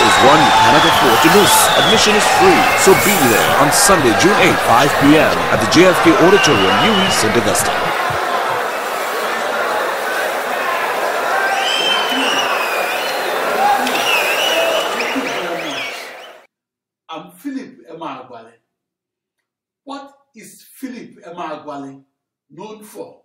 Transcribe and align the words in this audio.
is 0.00 0.16
one 0.26 0.40
you 0.40 0.54
cannot 0.64 0.84
afford 0.86 1.18
to 1.22 1.30
miss. 1.38 1.54
Admission 1.84 2.14
is 2.16 2.26
free, 2.38 2.60
so 2.80 2.94
be 3.04 3.14
there 3.30 3.50
on 3.60 3.70
Sunday, 3.72 4.12
June 4.18 4.34
8, 4.34 4.54
5 4.54 4.90
p.m. 5.00 5.36
at 5.52 5.60
the 5.60 5.66
JFK 5.70 6.14
Auditorium, 6.26 6.74
UWI 6.82 7.10
St. 7.10 7.36
Augustine. 7.36 7.74
I'm 17.08 17.30
Philip 17.32 17.86
Emeagwali. 17.90 18.52
What 19.84 20.14
is 20.34 20.64
Philip 20.74 21.22
Emeagwali 21.24 22.02
known 22.50 22.82
for? 22.82 23.22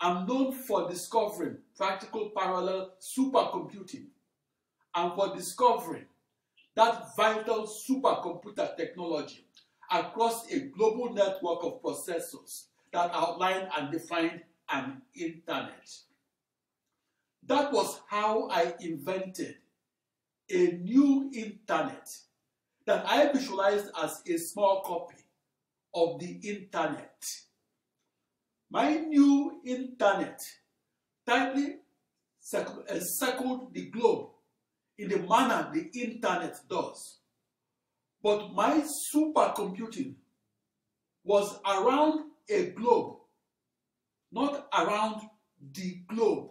I'm 0.00 0.26
known 0.26 0.52
for 0.52 0.88
discovering 0.88 1.58
practical 1.76 2.30
parallel 2.34 2.92
supercomputing 3.00 4.06
and 4.94 5.12
for 5.14 5.34
discovering 5.34 6.06
that 6.74 7.14
vital 7.16 7.66
supercomputer 7.66 8.76
technology 8.76 9.46
across 9.90 10.50
a 10.52 10.60
global 10.68 11.12
network 11.12 11.64
of 11.64 11.82
processors 11.82 12.66
that 12.92 13.10
outlined 13.12 13.68
and 13.76 13.92
defined 13.92 14.40
an 14.72 15.02
internet. 15.14 15.88
That 17.46 17.72
was 17.72 18.00
how 18.08 18.48
I 18.48 18.74
invented 18.80 19.56
a 20.50 20.72
new 20.82 21.30
internet 21.34 22.08
that 22.86 23.04
I 23.06 23.32
visualized 23.32 23.90
as 24.02 24.22
a 24.26 24.36
small 24.36 24.82
copy 24.82 25.22
of 25.94 26.18
the 26.20 26.38
internet. 26.48 27.24
My 28.70 28.94
new 28.94 29.60
internet 29.64 30.40
tightly 31.26 31.76
encircled 32.88 33.62
eh, 33.62 33.68
the 33.72 33.90
globe 33.90 34.30
in 35.00 35.08
the 35.08 35.18
manner 35.18 35.70
the 35.72 35.88
internet 35.98 36.56
does. 36.68 37.20
But 38.22 38.52
my 38.52 38.84
supercomputing 39.14 40.14
was 41.24 41.58
around 41.66 42.24
a 42.50 42.66
globe, 42.72 43.16
not 44.30 44.68
around 44.76 45.22
the 45.72 46.02
globe. 46.06 46.50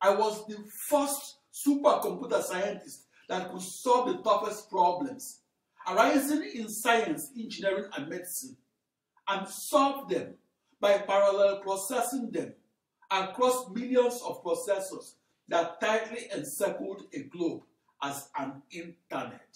I 0.00 0.14
was 0.14 0.46
the 0.46 0.58
first 0.88 1.38
supercomputer 1.54 2.42
scientist 2.42 3.06
that 3.30 3.50
could 3.50 3.62
solve 3.62 4.08
the 4.08 4.22
toughest 4.22 4.70
problems 4.70 5.40
arising 5.88 6.50
in 6.54 6.68
science, 6.68 7.30
engineering, 7.38 7.86
and 7.96 8.08
medicine 8.08 8.56
and 9.28 9.48
solve 9.48 10.10
them 10.10 10.34
by 10.80 10.98
parallel 10.98 11.60
processing 11.60 12.30
them 12.30 12.52
across 13.10 13.70
millions 13.70 14.20
of 14.26 14.44
processors 14.44 15.14
that 15.48 15.80
tightly 15.80 16.28
encircled 16.34 17.02
a 17.12 17.20
globe 17.24 17.62
as 18.02 18.28
an 18.38 18.62
internet. 18.70 19.54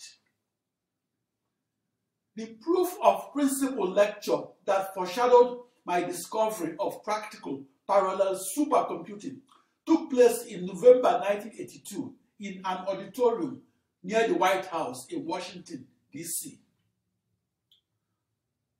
The 2.36 2.47
proof 2.61 2.94
of 3.03 3.33
principle 3.33 3.89
lecture 3.89 4.42
that 4.64 4.94
foreshadowed 4.94 5.60
my 5.84 6.03
discovery 6.03 6.76
of 6.78 7.03
practical 7.03 7.65
parallel 7.88 8.38
supercomputing 8.56 9.38
took 9.87 10.10
place 10.10 10.44
in 10.44 10.66
November 10.66 11.19
1982 11.21 12.15
in 12.41 12.60
an 12.65 12.78
auditorium 12.87 13.62
near 14.03 14.28
the 14.28 14.34
White 14.34 14.66
House 14.66 15.06
in 15.10 15.25
Washington, 15.25 15.87
D.C. 16.12 16.59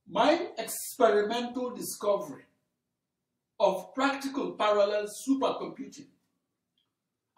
My 0.09 0.49
experimental 0.59 1.71
discovery 1.71 2.45
of 3.59 3.93
practical 3.95 4.53
parallel 4.53 5.07
supercomputing 5.29 6.07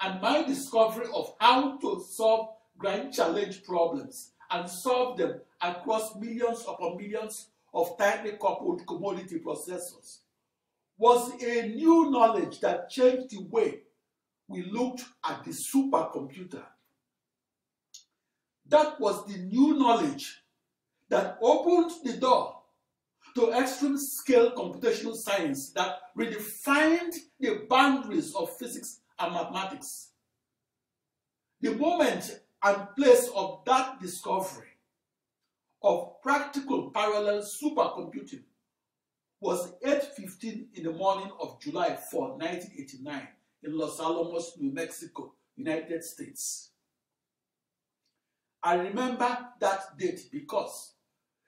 and 0.01 0.21
my 0.21 0.43
discovery 0.43 1.07
of 1.15 1.35
how 1.41 1.77
to 1.79 2.03
solve 2.09 2.55
grand 2.79 3.13
challenge 3.13 3.65
problems 3.65 4.33
and 4.51 4.69
solve 4.69 5.19
them 5.19 5.41
across 5.61 6.17
millions 6.17 6.65
upon 6.67 6.97
millions 6.97 7.49
of 7.75 7.97
tightly 7.99 8.33
coupled 8.33 8.87
commodity 8.87 9.39
processors 9.39 10.19
was 10.99 11.33
a 11.43 11.69
new 11.69 12.11
knowledge 12.11 12.61
that 12.61 12.91
changed 12.91 13.31
the 13.31 13.43
way 13.51 13.81
we 14.49 14.65
looked 14.65 15.05
at 15.25 15.45
the 15.45 15.51
supercomputer. 15.51 16.63
That 18.69 19.01
was 19.01 19.27
the 19.27 19.39
new 19.39 19.79
knowledge 19.79 20.43
that 21.09 21.39
opened 21.41 21.93
the 22.05 22.19
door 22.19 22.57
to 23.35 23.53
extreme 23.53 23.97
scale 23.97 24.51
computational 24.53 25.15
science 25.15 25.71
that 25.71 25.99
redefined 26.19 27.15
the 27.39 27.67
boundaries 27.69 28.35
of 28.35 28.57
physics 28.59 29.01
and 29.21 29.35
mathematics. 29.35 30.11
The 31.61 31.75
moment 31.75 32.41
and 32.63 32.89
place 32.97 33.31
of 33.35 33.63
that 33.67 34.01
discovery 34.01 34.69
of 35.83 36.21
practical 36.23 36.91
parallel 36.91 37.43
supercomputing 37.43 38.43
was 39.41 39.73
8.15 39.85 40.67
in 40.75 40.85
the 40.85 40.93
morning 40.93 41.31
of 41.41 41.61
July 41.61 41.97
4, 42.11 42.37
1989 42.37 43.29
in 43.63 43.79
Los 43.79 43.99
Alamos, 43.99 44.55
New 44.59 44.73
Mexico, 44.73 45.35
United 45.57 46.05
States. 46.05 46.71
I 48.63 48.75
remember 48.75 49.39
that 49.61 49.97
date 49.99 50.29
because 50.31 50.93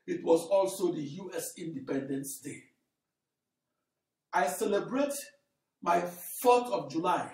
it 0.06 0.24
was 0.24 0.46
also 0.46 0.92
the 0.92 1.02
US 1.02 1.52
Independence 1.58 2.38
Day. 2.40 2.64
I 4.32 4.46
celebrate 4.46 5.12
my 5.82 6.00
4th 6.00 6.72
of 6.72 6.90
July 6.90 7.30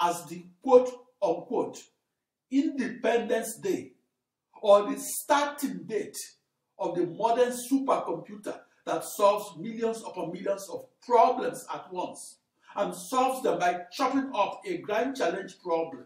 as 0.00 0.24
the 0.26 0.46
quote 0.62 0.90
unquote 1.22 1.78
Independence 2.50 3.56
Day 3.56 3.92
or 4.60 4.90
the 4.90 4.98
starting 4.98 5.84
date 5.84 6.16
of 6.78 6.96
the 6.96 7.06
modern 7.06 7.52
supercomputer 7.52 8.58
that 8.86 9.04
solves 9.04 9.56
millions 9.58 10.02
upon 10.02 10.32
millions 10.32 10.68
of 10.70 10.86
problems 11.00 11.66
at 11.72 11.92
once 11.92 12.38
and 12.76 12.94
solves 12.94 13.42
them 13.42 13.58
by 13.58 13.80
chopping 13.92 14.30
up 14.34 14.60
a 14.66 14.78
grand 14.78 15.16
challenge 15.16 15.56
problem 15.62 16.04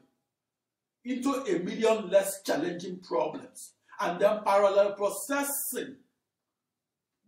into 1.05 1.31
a 1.31 1.59
million 1.61 2.11
less 2.11 2.43
challenging 2.43 2.99
problems 2.99 3.73
and 4.01 4.21
then 4.21 4.41
parallel 4.45 4.93
processing 4.93 5.97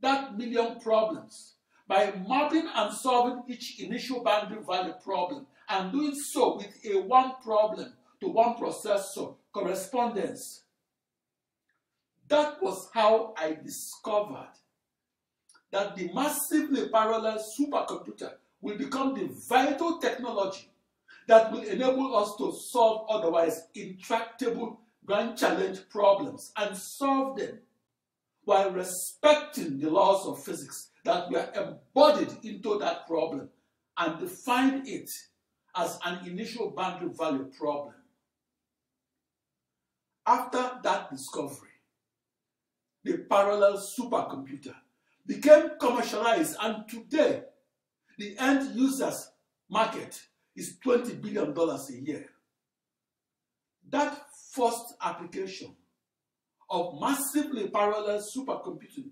that 0.00 0.37
million 0.37 0.78
problems 0.81 1.54
by 1.88 2.12
mapping 2.28 2.69
and 2.75 2.94
solving 2.94 3.42
each 3.48 3.81
initial 3.81 4.22
boundary 4.22 4.62
value 4.66 4.94
problem 5.03 5.47
and 5.71 5.93
doing 5.93 6.15
so 6.15 6.57
with 6.57 6.77
a 6.85 7.01
one 7.01 7.33
problem 7.43 7.93
to 8.21 8.29
one 8.29 8.55
processor 8.57 9.37
correspondence. 9.53 10.65
That 12.29 12.63
was 12.63 12.89
how 12.93 13.35
I 13.39 13.57
discovered 13.65 14.51
that 15.71 15.97
the 15.97 16.13
massively 16.13 16.89
parallel 16.89 17.43
supercomputer 17.59 18.33
will 18.61 18.77
become 18.77 19.15
the 19.15 19.31
vital 19.49 19.99
technology 19.99 20.69
that 21.29 21.53
will 21.53 21.63
enable 21.63 22.17
us 22.17 22.35
to 22.39 22.53
solve 22.53 23.07
otherwise 23.09 23.69
intractable 23.75 24.81
grand 25.07 25.39
challenge 25.39 25.81
problems 25.89 26.53
and 26.57 26.77
solve 26.77 27.39
them 27.39 27.59
while 28.45 28.71
respecting 28.71 29.78
the 29.78 29.89
laws 29.89 30.27
of 30.27 30.43
physics 30.43 30.91
that 31.05 31.31
were 31.31 31.49
embodied 31.55 32.33
into 32.43 32.78
that 32.78 33.07
problem 33.07 33.49
and 33.99 34.19
defined 34.19 34.87
it 34.89 35.09
as 35.77 35.99
an 36.05 36.27
initial 36.27 36.71
boundary 36.71 37.11
value 37.17 37.51
problem. 37.59 37.95
After 40.27 40.78
that 40.83 41.11
discovery, 41.11 41.69
the 43.05 43.19
parallel 43.28 43.78
supercomputer 43.78 44.75
became 45.27 45.71
commercialized 45.81 46.57
and 46.61 46.89
today 46.89 47.43
the 48.19 48.37
end 48.39 48.77
users 48.77 49.31
market 49.69 50.21
is 50.57 50.77
$20 50.84 51.21
billion 51.22 51.57
a 51.57 51.93
year. 51.93 52.27
That 53.89 54.21
first 54.53 54.95
application 55.03 55.75
of 56.69 57.01
massively 57.01 57.69
parallel 57.69 58.23
supercomputing 58.23 59.11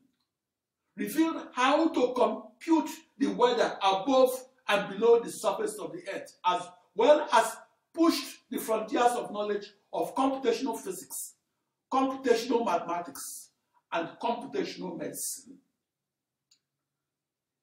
revealed 0.97 1.49
how 1.53 1.89
to 1.89 2.13
compute 2.15 2.91
the 3.19 3.29
weather 3.29 3.77
above 3.83 4.31
and 4.69 4.89
below 4.91 5.21
the 5.21 5.31
surface 5.31 5.77
of 5.79 5.93
the 5.93 6.03
earth 6.15 6.37
as 6.47 6.63
well 6.95 7.29
as 7.33 7.57
pushed 7.95 8.39
the 8.51 8.59
frontiers 8.59 9.13
of 9.13 9.33
knowledge 9.33 9.67
of 9.93 10.15
computational 10.15 10.79
physics, 10.79 11.35
computational 11.93 12.65
mathematics, 12.65 13.51
and 13.93 14.09
computational 14.23 14.99
medicine. 14.99 15.57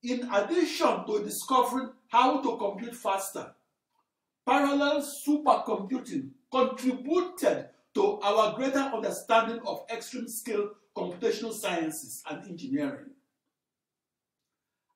In 0.03 0.29
addition 0.31 1.05
to 1.07 1.23
discovering 1.23 1.89
how 2.09 2.41
to 2.41 2.57
compute 2.57 2.95
faster, 2.95 3.53
parallel 4.45 5.01
supercomputing 5.01 6.29
contributed 6.51 7.69
to 7.95 8.19
our 8.21 8.55
greater 8.55 8.79
understanding 8.79 9.59
of 9.65 9.85
extreme 9.91 10.27
scale 10.27 10.71
computational 10.95 11.53
sciences 11.53 12.23
and 12.29 12.45
engineering. 12.47 13.14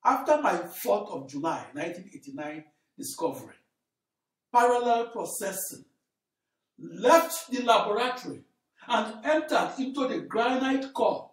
After 0.04 0.42
my 0.42 0.54
4th 0.54 1.12
of 1.12 1.30
July 1.30 1.66
1989 1.74 2.64
discovery, 2.98 3.56
parallel 4.54 5.08
processing 5.08 5.86
left 6.80 7.52
the 7.52 7.62
laboratory 7.64 8.42
and 8.88 9.26
entered 9.26 9.74
into 9.78 10.08
the 10.08 10.22
granite 10.22 10.94
core 10.94 11.30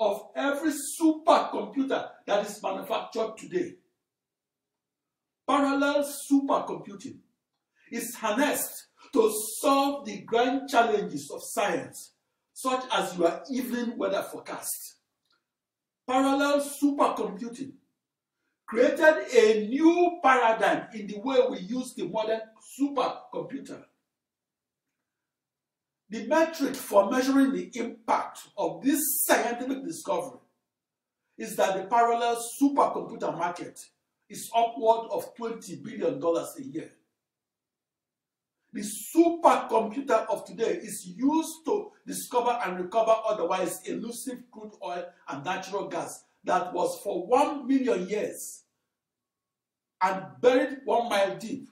of 0.00 0.30
every 0.34 0.72
supercomputer 1.00 2.10
that 2.26 2.46
is 2.46 2.60
manufactured 2.62 3.36
today. 3.38 3.74
Parallel 5.48 6.04
supercomputing 6.30 7.18
is 7.92 8.14
harnessed 8.16 8.88
to 9.12 9.32
solve 9.60 10.04
the 10.06 10.22
grand 10.22 10.68
challenges 10.68 11.30
of 11.30 11.40
science, 11.44 12.14
such 12.52 12.84
as 12.92 13.16
your 13.16 13.42
evening 13.50 13.96
weather 13.96 14.22
forecast. 14.32 14.96
Parallel 16.12 16.60
supercomputing 16.60 17.72
created 18.66 19.14
a 19.34 19.66
new 19.66 20.20
paradigm 20.22 20.88
in 20.92 21.06
the 21.06 21.18
way 21.20 21.38
we 21.48 21.60
use 21.60 21.94
the 21.94 22.06
modern 22.06 22.42
supercomputer. 22.78 23.82
The 26.10 26.26
metric 26.26 26.74
for 26.74 27.10
measuring 27.10 27.54
the 27.54 27.70
impact 27.78 28.40
of 28.58 28.82
this 28.82 29.00
scientific 29.24 29.86
discovery 29.86 30.40
is 31.38 31.56
that 31.56 31.78
the 31.78 31.84
parallel 31.84 32.44
supercomputer 32.60 33.34
market 33.34 33.80
is 34.28 34.50
upward 34.54 35.08
of 35.12 35.34
$20 35.36 35.82
billion 35.82 36.22
a 36.22 36.62
year. 36.62 36.90
The 38.72 38.80
supercomputer 38.80 40.26
of 40.28 40.46
today 40.46 40.78
is 40.82 41.06
used 41.06 41.64
to 41.66 41.90
discover 42.06 42.58
and 42.64 42.78
recover 42.78 43.14
otherwise 43.28 43.80
elusive 43.86 44.38
crude 44.50 44.72
oil 44.82 45.04
and 45.28 45.44
natural 45.44 45.88
gas 45.88 46.24
that 46.44 46.72
was 46.72 46.98
for 47.02 47.26
one 47.26 47.66
million 47.68 48.08
years 48.08 48.64
and 50.00 50.24
buried 50.40 50.78
one 50.84 51.08
mile 51.10 51.36
deep 51.36 51.68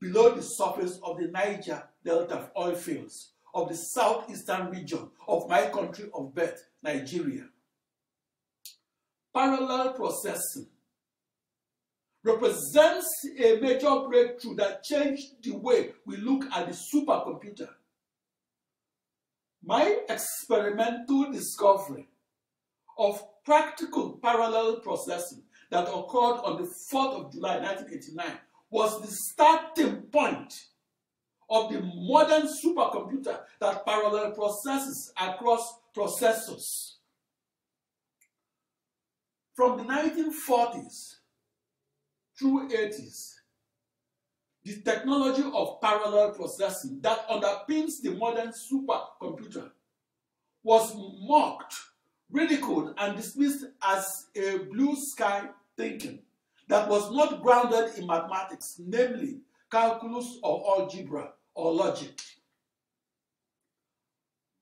below 0.00 0.34
the 0.34 0.42
surface 0.42 0.98
of 1.02 1.18
the 1.18 1.28
Niger 1.28 1.82
Delta 2.02 2.50
oil 2.58 2.74
fields 2.74 3.32
of 3.54 3.68
the 3.68 3.74
southeastern 3.76 4.70
region 4.70 5.08
of 5.28 5.48
my 5.48 5.66
country 5.66 6.08
of 6.14 6.34
birth, 6.34 6.62
Nigeria. 6.82 7.44
Parallel 9.34 9.92
processing 9.92 10.66
represents 12.26 13.08
a 13.38 13.60
major 13.60 14.00
breakthrough 14.08 14.56
that 14.56 14.82
changed 14.82 15.42
the 15.42 15.52
way 15.52 15.92
we 16.04 16.16
look 16.16 16.44
at 16.52 16.66
the 16.66 16.76
supercomputer. 16.94 17.68
My 19.64 20.00
experimental 20.08 21.32
discovery 21.32 22.08
of 22.98 23.22
practical 23.44 24.18
parallel 24.22 24.80
processing 24.80 25.42
that 25.70 25.84
occurred 25.84 26.40
on 26.44 26.62
the 26.62 26.68
4th 26.92 27.26
of 27.26 27.32
July 27.32 27.58
1989 27.58 28.38
was 28.70 29.00
the 29.00 29.08
starting 29.08 30.02
point 30.02 30.52
of 31.48 31.72
the 31.72 31.80
modern 31.80 32.48
supercomputer 32.48 33.38
that 33.60 33.86
parallel 33.86 34.32
processes 34.32 35.12
across 35.20 35.78
processors. 35.96 36.94
From 39.54 39.78
the 39.78 39.84
1940s 39.84 41.15
through 42.38 42.68
80s, 42.68 43.34
the 44.64 44.80
technology 44.82 45.44
of 45.54 45.80
parallel 45.80 46.32
processing 46.32 47.00
that 47.00 47.28
underpins 47.28 48.00
the 48.02 48.10
modern 48.10 48.48
supercomputer 48.48 49.70
was 50.62 50.92
mocked, 51.20 51.76
ridiculed, 52.30 52.92
and 52.98 53.16
dismissed 53.16 53.64
as 53.82 54.26
a 54.34 54.58
blue 54.72 54.96
sky 54.96 55.48
thinking 55.76 56.18
that 56.68 56.88
was 56.88 57.12
not 57.12 57.42
grounded 57.42 57.96
in 57.96 58.06
mathematics, 58.06 58.80
namely 58.84 59.38
calculus 59.70 60.38
or 60.42 60.80
algebra 60.80 61.30
or 61.54 61.72
logic. 61.72 62.20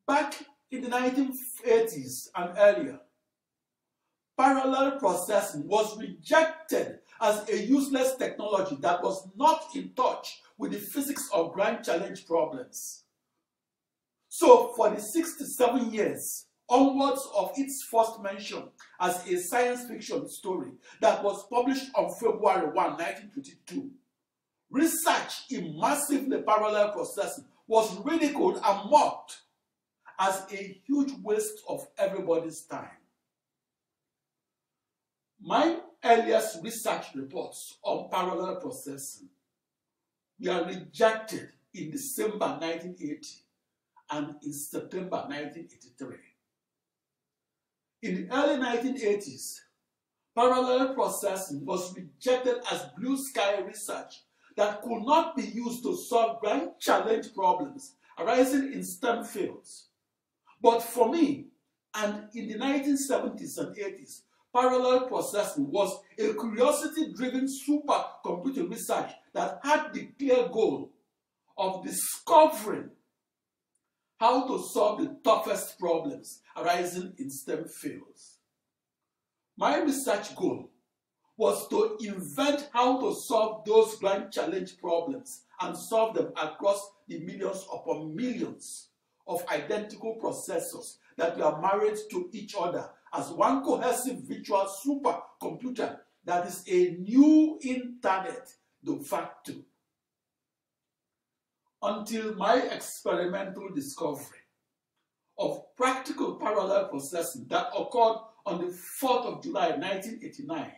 Back 0.06 0.34
in 0.70 0.82
the 0.82 0.88
1980s 0.88 2.28
and 2.36 2.52
earlier, 2.58 3.00
parallel 4.36 4.98
processing 4.98 5.66
was 5.66 5.96
rejected 5.98 6.98
as 7.20 7.48
a 7.48 7.64
useless 7.64 8.16
technology 8.16 8.76
that 8.80 9.02
was 9.02 9.28
not 9.36 9.64
in 9.74 9.92
touch 9.94 10.40
with 10.58 10.72
the 10.72 10.78
physics 10.78 11.28
of 11.32 11.52
grand 11.52 11.84
challenge 11.84 12.26
problems. 12.26 13.04
So 14.28 14.72
for 14.76 14.90
the 14.90 15.00
67 15.00 15.92
years 15.92 16.46
onwards 16.68 17.26
of 17.36 17.52
its 17.56 17.86
first 17.90 18.20
mention 18.22 18.64
as 19.00 19.26
a 19.28 19.36
science 19.36 19.86
fiction 19.86 20.28
story 20.28 20.72
that 21.00 21.22
was 21.22 21.46
published 21.48 21.90
on 21.94 22.12
February 22.14 22.66
1, 22.66 22.74
1922, 22.74 23.90
research 24.70 25.44
in 25.50 25.78
massively 25.78 26.42
parallel 26.42 26.92
processing 26.92 27.44
was 27.66 27.96
ridiculed 27.98 28.60
and 28.64 28.90
mocked 28.90 29.42
as 30.18 30.44
a 30.52 30.80
huge 30.86 31.12
waste 31.22 31.60
of 31.68 31.86
everybody's 31.98 32.62
time. 32.62 32.88
My 35.40 35.78
earliest 36.04 36.62
research 36.62 37.06
reports 37.14 37.78
on 37.82 38.08
parallel 38.10 38.56
processing 38.56 39.28
were 40.40 40.64
rejected 40.64 41.48
in 41.72 41.90
December 41.90 42.58
1980 42.60 43.26
and 44.10 44.34
in 44.42 44.52
September 44.52 45.24
1983. 45.28 46.16
In 48.02 48.14
the 48.16 48.34
early 48.34 48.62
1980s, 48.62 49.60
parallel 50.34 50.94
processing 50.94 51.64
was 51.64 51.96
rejected 51.96 52.56
as 52.70 52.86
blue 52.98 53.16
sky 53.16 53.60
research 53.60 54.22
that 54.56 54.82
could 54.82 55.02
not 55.02 55.36
be 55.36 55.42
used 55.42 55.82
to 55.82 55.96
solve 55.96 56.40
grand 56.40 56.70
challenge 56.78 57.34
problems 57.34 57.96
arising 58.18 58.72
in 58.72 58.84
STEM 58.84 59.24
fields. 59.24 59.88
But 60.60 60.82
for 60.82 61.08
me, 61.10 61.46
and 61.94 62.28
in 62.34 62.48
the 62.48 62.58
1970s 62.58 63.58
and 63.58 63.76
80s, 63.76 64.20
parallel 64.54 65.08
processing 65.08 65.70
was 65.70 66.00
a 66.18 66.32
curiosity-driven 66.32 67.46
supercomputing 67.46 68.70
research 68.70 69.10
that 69.32 69.58
had 69.64 69.92
the 69.92 70.06
clear 70.16 70.48
goal 70.48 70.92
of 71.58 71.84
discovering 71.84 72.90
how 74.18 74.46
to 74.46 74.62
solve 74.72 75.00
the 75.00 75.16
toughest 75.24 75.78
problems 75.78 76.40
arising 76.56 77.12
in 77.18 77.28
STEM 77.30 77.64
fields. 77.64 78.38
My 79.56 79.80
research 79.80 80.34
goal 80.36 80.70
was 81.36 81.68
to 81.68 81.98
invent 82.00 82.70
how 82.72 83.00
to 83.00 83.12
solve 83.12 83.64
those 83.64 83.96
grand 83.96 84.32
challenge 84.32 84.78
problems 84.78 85.42
and 85.60 85.76
solve 85.76 86.14
them 86.14 86.32
across 86.40 86.92
the 87.08 87.18
millions 87.18 87.66
upon 87.72 88.14
millions 88.14 88.88
of 89.26 89.44
identical 89.48 90.16
processors 90.22 90.98
that 91.16 91.36
were 91.36 91.60
married 91.60 91.98
to 92.10 92.28
each 92.32 92.54
other 92.58 92.88
as 93.14 93.30
one 93.30 93.62
cohesive 93.62 94.18
virtual 94.24 94.66
supercomputer 94.84 95.98
that 96.24 96.46
is 96.46 96.64
a 96.68 96.96
new 97.00 97.58
internet 97.62 98.48
de 98.82 98.98
facto. 99.04 99.52
Until 101.82 102.34
my 102.34 102.56
experimental 102.56 103.68
discovery 103.74 104.38
of 105.38 105.62
practical 105.76 106.36
parallel 106.36 106.88
processing 106.88 107.46
that 107.48 107.68
occurred 107.76 108.18
on 108.46 108.58
the 108.58 108.78
4th 109.00 109.26
of 109.26 109.42
July 109.42 109.70
1989, 109.70 110.72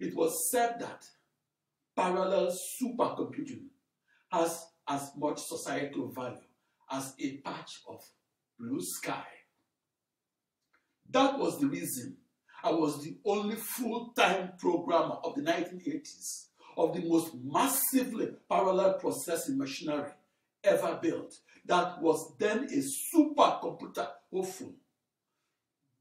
it 0.00 0.14
was 0.14 0.50
said 0.50 0.78
that 0.80 1.04
parallel 1.96 2.54
supercomputing 2.80 3.64
has 4.30 4.66
as 4.88 5.10
much 5.16 5.40
societal 5.40 6.08
value 6.08 6.38
as 6.90 7.14
a 7.18 7.38
patch 7.38 7.80
of 7.88 8.04
blue 8.58 8.82
sky. 8.82 9.24
That 11.10 11.38
was 11.38 11.58
the 11.58 11.66
reason 11.66 12.16
I 12.62 12.70
was 12.72 13.02
the 13.02 13.16
only 13.24 13.56
full-time 13.56 14.52
programmer 14.58 15.16
of 15.24 15.34
the 15.34 15.42
1980s 15.42 16.46
of 16.76 16.94
the 16.94 17.02
most 17.02 17.34
massively 17.42 18.28
parallel 18.48 18.94
processing 18.94 19.58
machinery 19.58 20.12
ever 20.62 20.98
built 21.02 21.38
that 21.66 22.00
was 22.00 22.36
then 22.38 22.64
a 22.64 22.82
supercomputer 23.16 24.08
hopeful. 24.32 24.74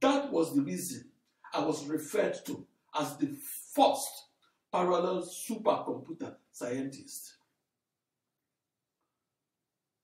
That 0.02 0.32
was 0.32 0.56
the 0.56 0.62
reason 0.62 1.06
I 1.54 1.64
was 1.64 1.86
referred 1.86 2.38
to 2.46 2.66
as 3.00 3.18
the 3.18 3.36
first 3.74 4.10
parallel 4.72 5.24
supercomputer 5.24 6.36
scientist. 6.52 7.36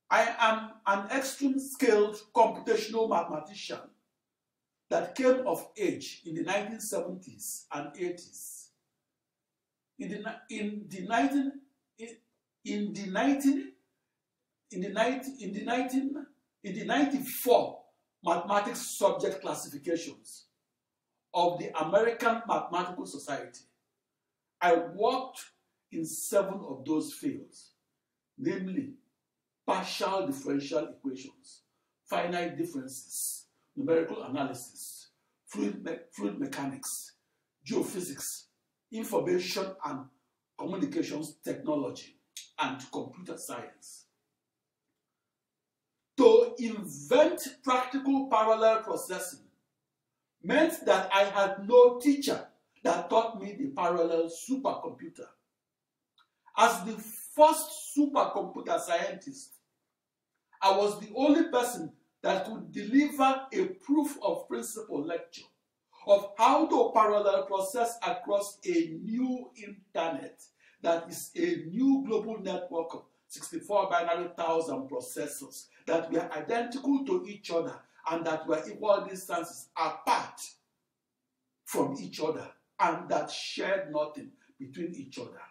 I 0.10 0.36
am 0.40 0.72
an 0.86 1.18
extreme 1.18 1.60
skilled 1.60 2.18
computational 2.34 3.10
mathematician 3.10 3.80
that 4.90 5.16
came 5.16 5.48
of 5.48 5.68
age 5.78 6.22
in 6.26 6.36
the 6.36 6.44
1970s 6.44 7.66
and 7.74 7.94
80s. 7.94 8.68
In 9.98 10.10
the, 10.10 10.36
in 10.50 10.86
the 10.90 11.02
19, 11.08 11.52
in, 12.00 12.10
in 12.66 12.94
the 12.94 13.06
19, 13.08 13.72
in 14.72 14.82
the 14.82 14.90
19, 14.90 15.38
in 15.42 15.54
the 15.54 15.64
19, 15.64 16.26
in 16.64 16.76
the 16.76 16.86
94 16.86 17.80
mathematics 18.24 18.82
subject 18.82 19.42
classifications 19.42 20.46
of 21.34 21.60
the 21.60 21.72
American 21.84 22.42
Mathematical 22.48 23.06
Society, 23.06 23.62
I 24.62 24.76
worked 24.94 25.44
in 25.92 26.06
seven 26.06 26.60
of 26.68 26.84
those 26.86 27.14
fields, 27.14 27.72
namely 28.38 28.94
partial 29.66 30.28
differential 30.28 30.90
equations, 30.90 31.62
finite 32.06 32.58
differences, 32.58 33.45
numerical 33.76 34.24
analysis, 34.24 35.10
fluid, 35.48 35.84
me 35.84 35.98
fluid 36.12 36.40
mechanics, 36.40 37.14
geophysics, 37.66 38.46
information 38.92 39.66
and 39.86 40.06
communications 40.58 41.38
technology, 41.44 42.18
and 42.60 42.80
computer 42.92 43.38
science. 43.38 44.06
To 46.18 46.56
invent 46.58 47.42
practical 47.64 48.30
parallel 48.30 48.84
processing 48.84 49.42
meant 50.42 50.86
that 50.86 51.10
I 51.14 51.24
had 51.24 51.68
no 51.68 52.00
teacher 52.00 52.48
that 52.84 53.10
taught 53.10 53.42
me 53.42 53.56
the 53.58 53.68
parallel 53.68 54.30
supercomputer. 54.30 55.28
As 56.58 56.84
the 56.86 56.94
first 57.36 57.98
supercomputer 57.98 58.80
scientist, 58.80 59.56
I 60.62 60.78
was 60.78 61.00
the 61.00 61.10
only 61.16 61.50
person 61.50 61.92
that 62.26 62.46
could 62.46 62.72
deliver 62.72 63.46
a 63.54 63.66
proof 63.86 64.18
of 64.24 64.48
principle 64.48 65.06
lecture 65.06 65.44
of 66.08 66.32
how 66.40 66.66
to 66.66 66.92
parallel 66.92 67.46
process 67.46 68.00
across 68.02 68.58
a 68.66 68.98
new 69.04 69.52
internet 69.56 70.42
that 70.82 71.08
is 71.08 71.30
a 71.36 71.70
new 71.70 72.04
global 72.08 72.40
network 72.42 72.96
of 72.96 73.04
64 73.28 73.92
binary 73.92 74.30
thousand 74.36 74.90
processors 74.90 75.68
that 75.86 76.12
were 76.12 76.28
identical 76.34 77.06
to 77.06 77.24
each 77.28 77.52
other 77.52 77.76
and 78.10 78.26
that 78.26 78.48
were 78.48 78.64
equal 78.68 79.06
distances 79.08 79.70
apart 79.78 80.42
from 81.64 81.96
each 82.02 82.20
other 82.20 82.48
and 82.80 83.08
that 83.08 83.30
shared 83.30 83.94
nothing 83.94 84.32
between 84.60 84.96
each 84.96 85.20
other. 85.20 85.42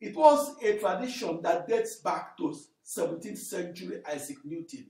It 0.00 0.16
was 0.16 0.56
a 0.60 0.76
tradition 0.78 1.40
that 1.42 1.68
dates 1.68 1.96
back 1.96 2.36
to 2.38 2.52
17th 2.88 3.36
century 3.36 4.00
Isaac 4.10 4.38
Newton 4.44 4.86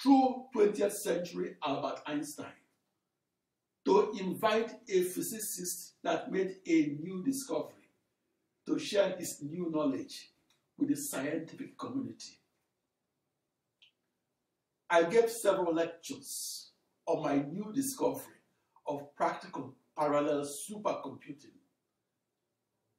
through 0.00 0.44
20th 0.54 0.92
century 0.92 1.56
Albert 1.66 2.00
Einstein 2.06 2.46
to 3.84 4.12
invite 4.20 4.70
a 4.88 5.02
physicist 5.02 5.94
that 6.04 6.30
made 6.30 6.56
a 6.68 6.96
new 7.00 7.24
discovery 7.24 7.88
to 8.66 8.78
share 8.78 9.16
his 9.18 9.42
new 9.42 9.70
knowledge 9.70 10.30
with 10.78 10.90
the 10.90 10.96
scientific 10.96 11.76
community. 11.76 12.38
I 14.88 15.02
gave 15.04 15.30
several 15.30 15.74
lectures 15.74 16.70
on 17.06 17.22
my 17.24 17.36
new 17.36 17.72
discovery 17.74 18.38
of 18.86 19.14
practical 19.16 19.74
parallel 19.98 20.44
supercomputing. 20.44 21.56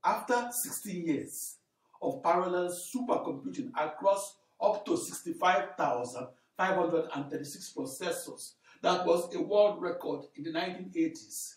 After 0.04 0.50
16 0.52 1.08
years 1.08 1.58
of 2.02 2.24
parallel 2.24 2.70
supercomputing 2.70 3.72
across 3.78 4.38
up 4.62 4.86
to 4.86 4.96
65,536 4.98 7.74
processors, 7.78 8.54
that 8.82 9.06
was 9.06 9.34
a 9.36 9.42
world 9.42 9.82
record 9.82 10.26
in 10.36 10.44
the 10.44 10.52
1980s, 10.52 11.56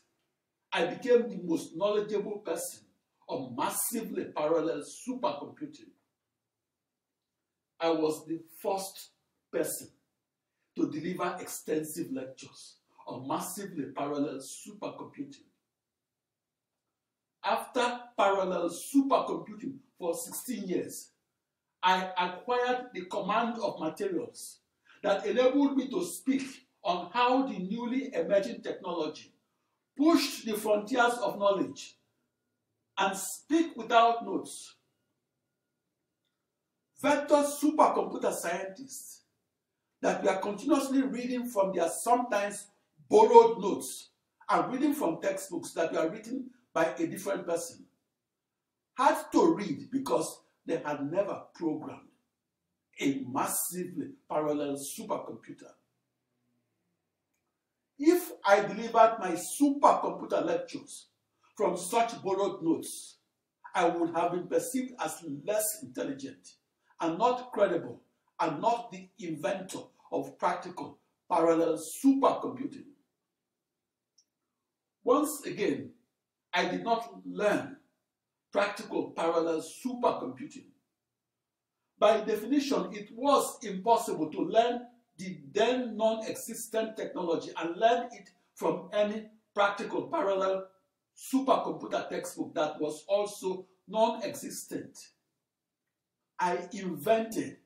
I 0.72 0.86
became 0.86 1.28
the 1.28 1.40
most 1.44 1.76
knowledgeable 1.76 2.38
person 2.38 2.80
on 3.28 3.54
massively 3.56 4.24
parallel 4.24 4.82
supercomputing. 4.82 5.90
I 7.80 7.90
was 7.90 8.26
the 8.26 8.40
first 8.60 9.10
person 9.52 9.88
to 10.76 10.90
deliver 10.90 11.36
extensive 11.40 12.10
lectures 12.12 12.76
on 13.06 13.28
massively 13.28 13.84
parallel 13.96 14.40
supercomputing. 14.40 15.44
After 17.44 18.00
parallel 18.16 18.70
supercomputing 18.70 19.76
for 19.98 20.14
16 20.14 20.68
years, 20.68 21.10
I 21.82 22.10
acquired 22.18 22.86
the 22.94 23.02
command 23.06 23.58
of 23.62 23.78
materials 23.78 24.58
that 25.02 25.26
enabled 25.26 25.76
me 25.76 25.88
to 25.90 26.04
speak 26.04 26.42
on 26.82 27.10
how 27.12 27.46
the 27.46 27.58
newly 27.58 28.14
emerging 28.14 28.62
technology 28.62 29.32
pushed 29.96 30.46
the 30.46 30.54
frontiers 30.54 31.14
of 31.22 31.38
knowledge 31.38 31.96
and 32.98 33.16
speak 33.16 33.76
without 33.76 34.24
notes. 34.24 34.74
Vector 37.00 37.44
supercomputer 37.44 38.32
scientists 38.32 39.22
that 40.00 40.22
we 40.22 40.28
are 40.28 40.40
continuously 40.40 41.02
reading 41.02 41.46
from 41.46 41.74
their 41.74 41.88
sometimes 41.88 42.68
borrowed 43.08 43.60
notes 43.60 44.10
and 44.48 44.72
reading 44.72 44.94
from 44.94 45.20
textbooks 45.20 45.72
that 45.72 45.92
were 45.92 46.08
written 46.08 46.50
by 46.72 46.86
a 46.98 47.06
different 47.06 47.46
person 47.46 47.83
had 48.96 49.22
to 49.32 49.54
read 49.54 49.90
because 49.90 50.40
they 50.66 50.80
had 50.84 51.10
never 51.10 51.42
programmed 51.54 52.08
a 53.00 53.24
massively 53.28 54.10
parallel 54.30 54.76
supercomputer. 54.76 55.70
If 57.98 58.32
I 58.44 58.60
delivered 58.60 59.16
my 59.20 59.36
supercomputer 59.60 60.44
lectures 60.44 61.08
from 61.56 61.76
such 61.76 62.20
borrowed 62.22 62.62
notes, 62.62 63.18
I 63.74 63.88
would 63.88 64.14
have 64.14 64.32
been 64.32 64.46
perceived 64.46 64.94
as 65.00 65.24
less 65.44 65.64
intelligent 65.82 66.48
and 67.00 67.18
not 67.18 67.52
credible 67.52 68.02
and 68.40 68.60
not 68.60 68.90
the 68.92 69.08
inventor 69.18 69.80
of 70.12 70.38
practical 70.38 70.98
parallel 71.30 71.78
supercomputing. 72.04 72.86
Once 75.02 75.44
again, 75.44 75.90
I 76.52 76.66
did 76.68 76.84
not 76.84 77.20
learn 77.26 77.73
practical 78.54 79.10
parallel 79.10 79.60
supercomputing. 79.60 80.66
By 81.98 82.20
definition, 82.20 82.88
it 82.92 83.08
was 83.12 83.58
impossible 83.64 84.30
to 84.30 84.42
learn 84.42 84.82
the 85.18 85.40
then 85.52 85.96
non-existent 85.96 86.96
technology 86.96 87.50
and 87.60 87.76
learn 87.76 88.04
it 88.12 88.30
from 88.54 88.90
any 88.92 89.26
practical 89.56 90.02
parallel 90.02 90.68
supercomputer 91.16 92.08
textbook 92.08 92.54
that 92.54 92.80
was 92.80 93.04
also 93.08 93.66
non-existent. 93.88 94.96
I 96.38 96.68
invented 96.72 97.56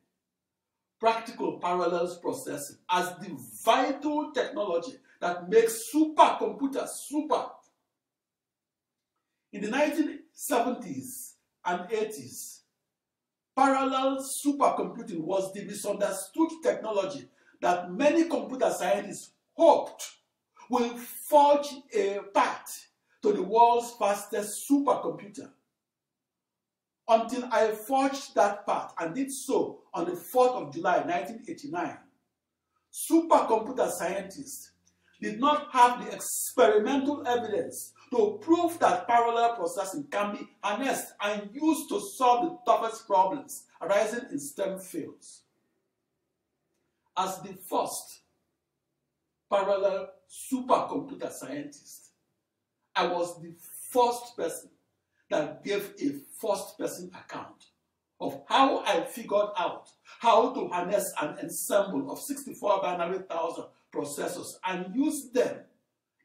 practical 0.98 1.58
parallels 1.58 2.18
processing 2.18 2.78
as 2.90 3.14
the 3.18 3.36
vital 3.62 4.32
technology 4.32 4.94
that 5.20 5.50
makes 5.50 5.92
supercomputers 5.94 6.88
super. 6.88 7.44
In 9.52 9.60
the 9.60 9.68
1970s 10.38 11.32
and 11.64 11.80
80s, 11.90 12.60
parallel 13.56 14.18
supercomputing 14.18 15.20
was 15.20 15.52
the 15.52 15.64
misunderstood 15.64 16.48
technology 16.62 17.28
that 17.60 17.90
many 17.90 18.28
computer 18.28 18.70
scientists 18.70 19.32
hoped 19.54 20.04
will 20.70 20.96
forge 21.28 21.66
a 21.92 22.20
path 22.32 22.88
to 23.22 23.32
the 23.32 23.42
world's 23.42 23.92
fastest 23.98 24.68
supercomputer. 24.70 25.50
Until 27.08 27.48
I 27.50 27.68
forged 27.68 28.34
that 28.34 28.66
path 28.66 28.92
and 28.98 29.14
did 29.14 29.32
so 29.32 29.80
on 29.94 30.04
the 30.04 30.12
4th 30.12 30.54
of 30.54 30.74
July 30.74 30.98
1989, 30.98 31.96
supercomputer 32.92 33.90
scientists 33.90 34.72
did 35.20 35.40
not 35.40 35.68
have 35.72 36.04
the 36.04 36.14
experimental 36.14 37.26
evidence 37.26 37.94
to 38.10 38.38
prove 38.40 38.78
that 38.78 39.06
parallel 39.06 39.56
processing 39.56 40.04
can 40.10 40.36
be 40.36 40.48
harnessed 40.62 41.12
and 41.22 41.50
used 41.52 41.88
to 41.88 42.00
solve 42.00 42.44
the 42.44 42.72
toughest 42.72 43.06
problems 43.06 43.64
arising 43.82 44.26
in 44.30 44.38
STEM 44.38 44.78
fields. 44.78 45.42
As 47.16 47.40
the 47.42 47.54
first 47.68 48.20
parallel 49.50 50.10
supercomputer 50.28 51.30
scientist, 51.32 52.10
I 52.94 53.06
was 53.06 53.40
the 53.40 53.54
first 53.90 54.36
person 54.36 54.70
that 55.30 55.64
gave 55.64 55.92
a 56.00 56.14
first 56.40 56.78
person 56.78 57.10
account 57.14 57.66
of 58.20 58.42
how 58.48 58.84
I 58.84 59.02
figured 59.04 59.50
out 59.56 59.88
how 60.20 60.52
to 60.54 60.68
harness 60.68 61.12
an 61.20 61.38
ensemble 61.42 62.10
of 62.10 62.18
64 62.18 62.82
binary 62.82 63.20
thousand 63.28 63.66
processors 63.92 64.54
and 64.66 64.94
use 64.94 65.30
them 65.30 65.58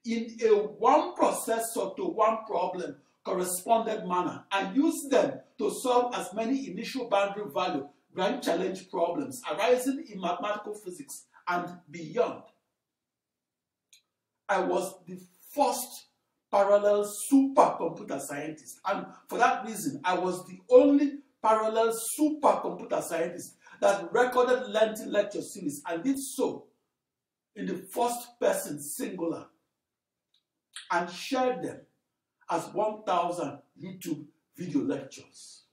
in 0.06 0.38
a 0.44 0.50
one 0.56 1.16
processor 1.16 1.96
to 1.96 2.06
one 2.06 2.46
problem 2.46 2.96
corresponded 3.24 4.06
manner 4.06 4.44
and 4.52 4.76
use 4.76 5.08
them 5.10 5.40
to 5.58 5.72
solve 5.72 6.14
as 6.16 6.34
many 6.34 6.70
initial 6.70 7.08
boundary 7.08 7.46
value 7.54 7.88
grand 8.14 8.44
challenge 8.44 8.90
problems 8.90 9.42
arising 9.52 10.06
in 10.12 10.20
mathematical 10.20 10.74
physics 10.74 11.26
and 11.48 11.68
beyond. 11.90 12.44
I 14.48 14.60
was 14.60 14.94
the 15.08 15.20
first 15.52 16.08
parallel 16.52 17.12
supercomputer 17.32 18.22
scientist, 18.22 18.80
and 18.86 19.08
for 19.28 19.40
that 19.40 19.66
reason, 19.66 20.00
I 20.04 20.16
was 20.16 20.46
the 20.46 20.60
only 20.70 21.20
parallel 21.42 21.98
supercomputer 22.20 23.02
scientist 23.02 23.56
that 23.82 24.14
recorded 24.14 24.70
lengthy 24.70 25.06
lecture 25.06 25.42
series 25.42 25.82
and 25.88 26.04
did 26.04 26.20
so 26.20 26.68
in 27.56 27.66
the 27.66 27.78
first 27.92 28.40
person 28.40 28.80
singular 28.80 29.48
and 30.92 31.10
shared 31.10 31.64
them 31.64 31.82
as 32.50 32.66
1,000 32.74 33.60
YouTube 33.82 34.26
video 34.56 34.82
lectures. 34.82 35.64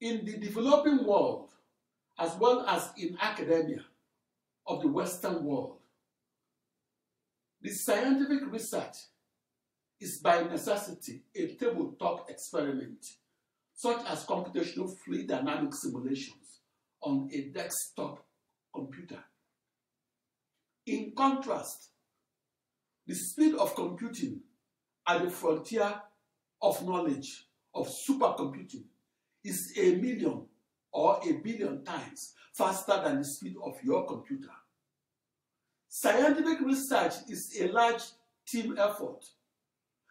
In 0.00 0.24
the 0.24 0.36
developing 0.38 1.06
world, 1.06 1.50
as 2.18 2.34
well 2.36 2.64
as 2.66 2.90
in 2.96 3.16
academia 3.20 3.84
of 4.66 4.82
the 4.82 4.88
Western 4.88 5.44
world, 5.44 5.78
the 7.60 7.70
scientific 7.70 8.50
research 8.52 8.96
is 10.00 10.20
by 10.22 10.42
necessity 10.42 11.22
a 11.34 11.54
tabletop 11.54 12.28
experiment, 12.28 13.04
such 13.74 14.04
as 14.06 14.26
computational 14.26 14.94
fluid 14.98 15.26
dynamic 15.26 15.74
simulations 15.74 16.60
on 17.00 17.28
a 17.32 17.48
desktop 17.48 18.24
computer. 18.74 19.24
In 20.86 21.12
contrast, 21.16 21.88
the 23.06 23.14
speed 23.14 23.54
of 23.54 23.74
computing 23.74 24.40
at 25.06 25.24
the 25.24 25.30
frontier 25.30 25.94
of 26.60 26.86
knowledge 26.86 27.46
of 27.74 27.88
supercomputing 27.88 28.84
is 29.42 29.72
a 29.78 29.94
million 29.96 30.42
or 30.92 31.20
a 31.26 31.32
billion 31.32 31.82
times 31.84 32.34
faster 32.52 33.00
than 33.02 33.18
the 33.18 33.24
speed 33.24 33.56
of 33.64 33.78
your 33.82 34.06
computer. 34.06 34.50
Scientific 35.88 36.60
research 36.60 37.14
is 37.30 37.56
a 37.60 37.68
large 37.68 38.02
team 38.46 38.76
effort. 38.78 39.24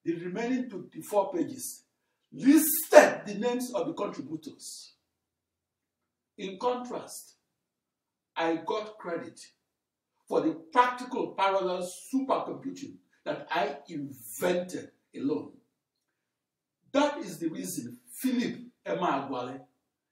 The 0.04 0.16
remaining 0.16 0.70
24 0.70 1.32
pages 1.34 1.86
listed 2.32 3.22
the 3.26 3.34
names 3.36 3.74
of 3.74 3.88
the 3.88 3.94
contributors. 3.94 4.94
In 6.38 6.60
contrast, 6.60 7.39
I 8.40 8.56
got 8.66 8.98
credit 8.98 9.40
for 10.28 10.40
the 10.40 10.54
practical 10.72 11.36
parallel 11.38 11.82
supercomputing 11.84 12.96
that 13.26 13.46
I 13.52 13.76
invented 13.90 14.92
alone. 15.16 15.52
That 16.94 17.18
is 17.20 17.38
the 17.38 17.50
reason 17.50 17.98
Philip 18.14 18.60
Emma 18.86 19.28
Emeagwali 19.30 19.60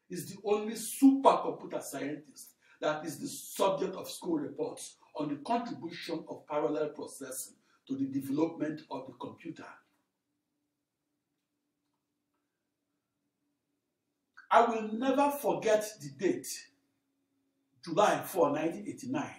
is 0.10 0.30
the 0.30 0.38
only 0.44 0.74
supercomputer 0.74 1.82
scientist 1.82 2.56
that 2.82 3.06
is 3.06 3.18
the 3.18 3.28
subject 3.28 3.96
of 3.96 4.10
school 4.10 4.38
reports 4.38 4.98
on 5.16 5.30
the 5.30 5.38
contribution 5.38 6.24
of 6.30 6.46
parallel 6.48 6.90
processing 6.90 7.56
to 7.88 7.96
the 7.96 8.06
development 8.06 8.82
of 8.92 9.08
the 9.08 9.14
computer. 9.14 9.66
I 14.52 14.66
will 14.66 14.90
never 14.94 15.32
forget 15.32 15.86
the 16.02 16.10
date, 16.10 16.48
July 17.84 18.22
4, 18.26 18.52
1989, 18.52 19.30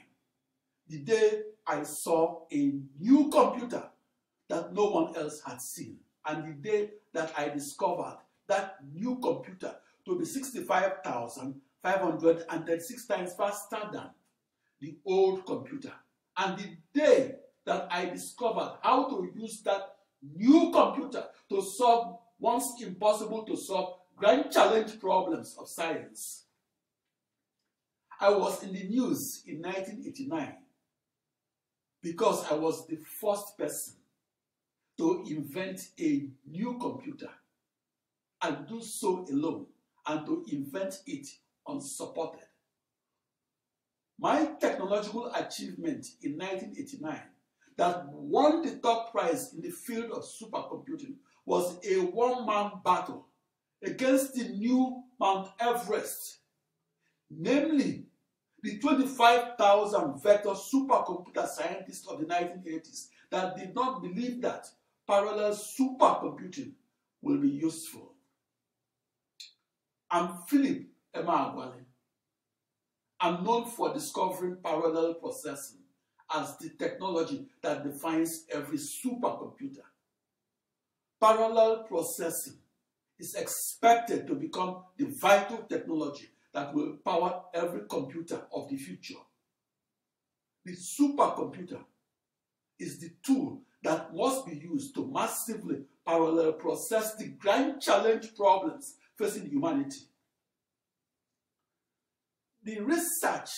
the 0.88 0.98
day 0.98 1.42
I 1.66 1.82
saw 1.82 2.44
a 2.52 2.74
new 2.98 3.28
computer 3.28 3.90
that 4.48 4.72
no 4.72 4.90
one 4.90 5.16
else 5.16 5.42
had 5.44 5.60
seen, 5.60 5.98
and 6.26 6.44
the 6.44 6.52
day 6.70 6.90
that 7.12 7.32
I 7.36 7.48
discovered 7.50 8.16
that 8.46 8.76
new 8.94 9.16
computer 9.16 9.74
to 10.06 10.18
be 10.18 10.24
65,536 10.24 13.06
times 13.06 13.34
faster 13.34 13.90
than 13.92 14.08
the 14.80 14.96
old 15.04 15.44
computer. 15.44 15.92
And 16.36 16.56
the 16.58 16.76
day 16.94 17.34
that 17.66 17.88
I 17.90 18.06
discovered 18.06 18.78
how 18.82 19.08
to 19.10 19.30
use 19.34 19.60
that 19.62 19.96
new 20.36 20.70
computer 20.72 21.24
to 21.50 21.62
solve 21.62 22.18
once 22.38 22.80
impossible 22.80 23.42
to 23.44 23.56
solve 23.56 23.98
grand 24.16 24.50
challenge 24.50 24.98
problems 24.98 25.54
of 25.58 25.68
science. 25.68 26.44
I 28.20 28.30
was 28.30 28.62
in 28.64 28.72
the 28.72 28.84
news 28.84 29.44
in 29.46 29.62
1989 29.62 30.56
because 32.02 32.50
I 32.50 32.54
was 32.54 32.86
the 32.86 32.98
first 33.20 33.56
person 33.56 33.94
to 34.98 35.24
invent 35.28 35.90
a 36.00 36.28
new 36.50 36.78
computer 36.80 37.30
and 38.42 38.66
do 38.66 38.82
so 38.82 39.24
alone 39.30 39.66
and 40.06 40.26
to 40.26 40.44
invent 40.50 41.00
it 41.06 41.28
unsupported. 41.66 42.46
My 44.18 44.46
technological 44.60 45.32
achievement 45.34 46.06
in 46.22 46.36
1989 46.36 47.20
that 47.76 48.08
won 48.08 48.62
the 48.62 48.78
top 48.78 49.12
prize 49.12 49.54
in 49.54 49.62
the 49.62 49.70
field 49.70 50.10
of 50.10 50.24
supercomputing 50.24 51.14
was 51.46 51.78
a 51.88 52.00
one-man 52.00 52.72
battle 52.84 53.28
against 53.84 54.34
the 54.34 54.48
new 54.48 55.04
Mount 55.20 55.50
Everest, 55.60 56.38
namely 57.30 58.07
the 58.62 58.78
25,000 58.78 60.22
vector 60.22 60.50
supercomputer 60.50 61.46
scientists 61.46 62.06
of 62.08 62.18
the 62.20 62.26
1980s 62.26 63.08
that 63.30 63.56
did 63.56 63.74
not 63.74 64.02
believe 64.02 64.42
that 64.42 64.66
parallel 65.06 65.52
supercomputing 65.52 66.72
will 67.22 67.38
be 67.38 67.48
useful. 67.48 68.14
I'm 70.10 70.38
Philip 70.48 70.86
Emeagwali. 71.14 71.84
I'm 73.20 73.44
known 73.44 73.66
for 73.66 73.92
discovering 73.92 74.56
parallel 74.62 75.14
processing 75.14 75.80
as 76.34 76.56
the 76.58 76.70
technology 76.70 77.46
that 77.62 77.84
defines 77.84 78.44
every 78.50 78.78
supercomputer. 78.78 79.82
Parallel 81.20 81.84
processing 81.84 82.58
is 83.18 83.34
expected 83.34 84.26
to 84.26 84.34
become 84.34 84.84
the 84.96 85.06
vital 85.20 85.58
technology 85.68 86.28
that 86.54 86.74
will 86.74 86.96
power 87.04 87.42
every 87.54 87.82
computer 87.88 88.40
of 88.52 88.68
the 88.68 88.76
future. 88.76 89.14
The 90.64 90.72
supercomputer 90.72 91.80
is 92.78 92.98
the 92.98 93.10
tool 93.22 93.62
that 93.82 94.14
must 94.14 94.46
be 94.46 94.56
used 94.56 94.94
to 94.94 95.10
massively 95.10 95.82
parallel 96.06 96.52
process 96.52 97.16
the 97.16 97.28
grand 97.28 97.80
challenge 97.80 98.34
problems 98.34 98.94
facing 99.16 99.48
humanity. 99.48 100.00
The 102.64 102.80
research 102.80 103.50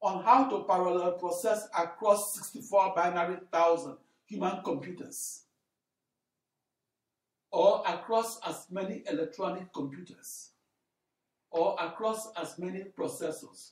on 0.00 0.22
how 0.24 0.48
to 0.48 0.64
parallel 0.64 1.12
process 1.12 1.68
across 1.76 2.34
64 2.34 2.94
binary 2.94 3.38
thousand 3.52 3.96
human 4.26 4.62
computers 4.62 5.42
or 7.50 7.82
across 7.86 8.38
as 8.46 8.66
many 8.70 9.02
electronic 9.10 9.72
computers 9.72 10.50
or 11.50 11.76
across 11.80 12.28
as 12.36 12.58
many 12.58 12.84
processors 12.96 13.70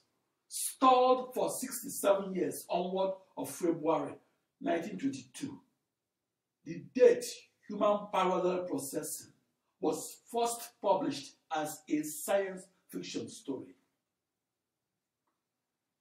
stalled 0.49 1.35
for 1.35 1.51
67 1.51 2.35
years 2.35 2.65
onward 2.69 3.13
of 3.37 3.51
February 3.51 4.15
1922. 4.61 5.61
The 6.65 6.85
date 6.95 7.25
human 7.67 7.99
parallel 8.13 8.65
processing 8.65 9.33
was 9.81 10.19
first 10.33 10.71
published 10.83 11.35
as 11.55 11.83
a 11.89 12.03
science 12.03 12.63
fiction 12.89 13.29
story. 13.29 13.75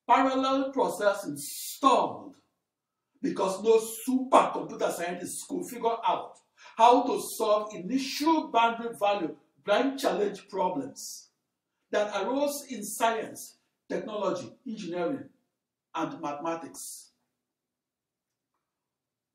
Parallel 0.08 0.72
processing 0.72 1.38
stalled 1.38 2.36
because 3.22 3.62
no 3.62 3.80
supercomputer 3.80 4.92
scientists 4.92 5.46
could 5.48 5.66
figure 5.66 5.98
out 6.06 6.38
how 6.78 7.04
to 7.04 7.22
solve 7.22 7.76
initial 7.76 8.48
boundary 8.48 8.96
value 8.98 9.36
grand 9.64 10.00
challenge 10.00 10.48
problems 10.48 11.27
that 11.92 12.22
arose 12.22 12.66
in 12.70 12.84
science, 12.84 13.58
technology, 13.90 14.52
engineering, 14.68 15.30
and 15.96 16.22
mathematics. 16.22 17.12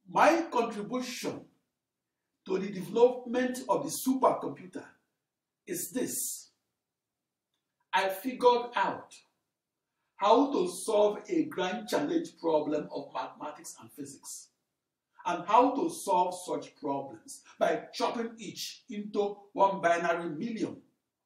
My 0.08 0.46
contribution 0.50 1.40
to 2.46 2.58
the 2.58 2.70
development 2.70 3.60
of 3.68 3.84
the 3.84 3.90
supercomputer 3.90 4.84
is 5.66 5.90
this. 5.90 6.50
I 7.92 8.08
figured 8.08 8.70
out 8.74 9.14
how 10.16 10.52
to 10.52 10.68
solve 10.68 11.18
a 11.28 11.44
grand 11.44 11.88
challenge 11.88 12.38
problem 12.40 12.88
of 12.94 13.12
mathematics 13.12 13.76
and 13.80 13.90
physics 13.92 14.48
and 15.26 15.44
how 15.46 15.74
to 15.74 15.90
solve 15.90 16.34
such 16.46 16.74
problems 16.76 17.42
by 17.58 17.82
chopping 17.92 18.32
each 18.38 18.82
into 18.90 19.36
one 19.52 19.80
binary 19.80 20.30
million 20.30 20.76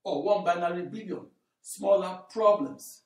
or 0.07 0.23
one 0.23 0.45
binary 0.45 0.85
billion 0.85 1.27
smaller 1.63 2.21
problems 2.31 3.03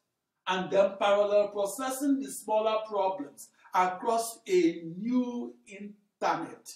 and 0.46 0.70
then 0.70 0.92
parallel 1.00 1.48
processing 1.48 2.20
the 2.20 2.30
smaller 2.30 2.76
problems 2.86 3.48
across 3.74 4.40
a 4.46 4.82
new 4.98 5.54
internet 5.66 6.70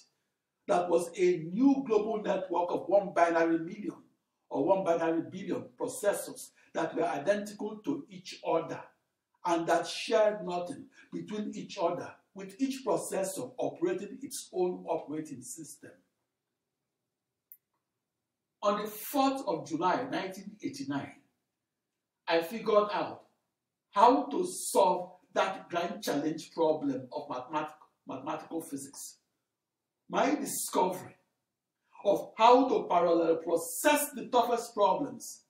that 0.67 0.89
was 0.89 1.11
a 1.19 1.45
new 1.53 1.85
global 1.87 2.23
network 2.23 2.71
of 2.71 2.89
one 2.89 3.13
binary 3.15 3.59
million 3.59 4.03
or 4.49 4.65
one 4.65 4.83
binary 4.83 5.25
billion 5.31 5.67
processors 5.79 6.49
that 6.73 6.97
were 6.97 7.05
identical 7.05 7.77
to 7.85 8.07
each 8.09 8.41
other 8.49 8.81
and 9.45 9.67
that 9.67 9.87
shared 9.87 10.43
nothing 10.47 10.87
between 11.13 11.53
each 11.55 11.77
other 11.79 12.11
with 12.35 12.59
each 12.59 12.83
processor 12.83 13.53
operating 13.59 14.19
its 14.23 14.49
own 14.55 14.87
operating 14.89 15.43
system. 15.43 15.91
On 18.65 18.81
the 18.81 18.89
4th 18.89 19.47
of 19.47 19.69
July 19.69 19.97
1989, 20.05 21.13
I 22.27 22.41
figured 22.41 22.89
out 22.95 23.25
how 23.91 24.25
to 24.29 24.47
solve 24.47 25.11
that 25.35 25.69
grand 25.69 26.03
challenge 26.03 26.51
problem 26.55 27.07
of 27.13 27.29
mathematic, 27.29 27.75
mathematical 28.09 28.63
physics. 28.63 29.19
My 30.09 30.35
discovery 30.35 31.15
of 32.07 32.33
how 32.39 32.67
to 32.71 32.87
parallel 32.89 33.37
process 33.45 34.09
the 34.15 34.29
toughest 34.33 34.73
problems 34.73 35.43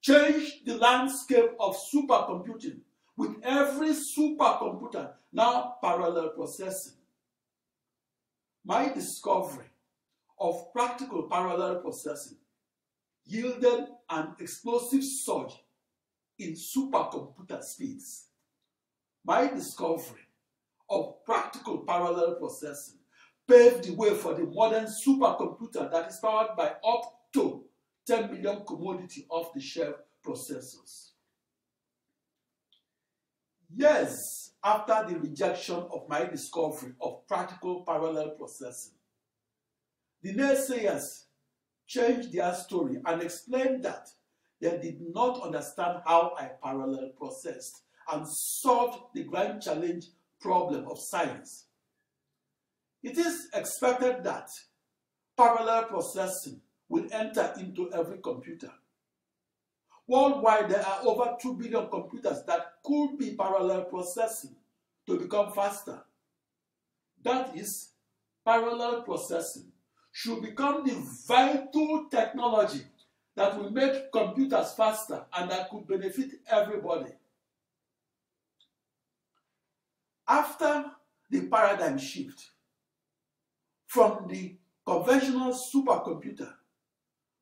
changed 0.00 0.64
the 0.64 0.78
landscape 0.78 1.50
of 1.60 1.76
supercomputing 1.94 2.80
with 3.18 3.36
every 3.42 3.90
supercomputer 3.90 5.12
now 5.34 5.74
parallel 5.82 6.30
processing. 6.30 6.94
My 8.64 8.88
discovery 8.88 9.66
of 10.40 10.72
practical 10.72 11.24
parallel 11.24 11.80
processing 11.80 12.38
yielded 13.24 13.88
an 14.10 14.34
explosive 14.40 15.04
surge 15.04 15.52
in 16.38 16.52
supercomputer 16.52 17.62
speeds. 17.62 18.28
My 19.24 19.48
discovery 19.48 20.22
of 20.88 21.24
practical 21.24 21.78
parallel 21.78 22.36
processing 22.36 22.98
paved 23.46 23.84
the 23.84 23.94
way 23.94 24.14
for 24.14 24.34
the 24.34 24.44
modern 24.44 24.86
supercomputer 24.86 25.90
that 25.90 26.08
is 26.08 26.18
powered 26.18 26.56
by 26.56 26.74
up 26.86 27.30
to 27.32 27.64
10 28.06 28.32
million 28.32 28.64
commodity 28.66 29.26
off-the-shelf 29.28 29.96
processors. 30.24 31.10
Years 33.74 34.52
after 34.64 35.06
the 35.08 35.18
rejection 35.18 35.76
of 35.76 36.08
my 36.08 36.24
discovery 36.24 36.92
of 37.00 37.26
practical 37.26 37.84
parallel 37.84 38.30
processing, 38.30 38.97
the 40.22 40.34
naysayers 40.34 41.24
changed 41.86 42.32
their 42.32 42.52
story 42.54 43.00
and 43.04 43.22
explained 43.22 43.84
that 43.84 44.08
they 44.60 44.78
did 44.78 45.00
not 45.14 45.40
understand 45.42 46.00
how 46.04 46.34
I 46.38 46.50
parallel 46.62 47.10
processed 47.16 47.82
and 48.12 48.26
solved 48.26 49.14
the 49.14 49.24
grand 49.24 49.62
challenge 49.62 50.06
problem 50.40 50.86
of 50.88 50.98
science. 50.98 51.66
It 53.02 53.16
is 53.16 53.48
expected 53.54 54.24
that 54.24 54.50
parallel 55.36 55.84
processing 55.84 56.60
will 56.88 57.06
enter 57.12 57.54
into 57.58 57.92
every 57.92 58.18
computer. 58.18 58.72
Worldwide, 60.08 60.70
there 60.70 60.84
are 60.84 61.00
over 61.04 61.36
2 61.40 61.54
billion 61.54 61.88
computers 61.88 62.42
that 62.46 62.74
could 62.84 63.18
be 63.18 63.34
parallel 63.34 63.84
processing 63.84 64.56
to 65.06 65.18
become 65.18 65.52
faster. 65.52 66.02
That 67.22 67.54
is, 67.56 67.90
parallel 68.44 69.02
processing 69.02 69.70
should 70.18 70.42
become 70.42 70.84
the 70.84 70.96
vital 71.28 72.08
technology 72.10 72.82
that 73.36 73.56
will 73.56 73.70
make 73.70 74.10
computers 74.10 74.72
faster 74.72 75.24
and 75.32 75.48
that 75.48 75.70
could 75.70 75.86
benefit 75.86 76.32
everybody. 76.50 77.12
After 80.26 80.86
the 81.30 81.42
paradigm 81.42 81.98
shift 81.98 82.50
from 83.86 84.26
the 84.26 84.56
conventional 84.84 85.52
supercomputer 85.52 86.52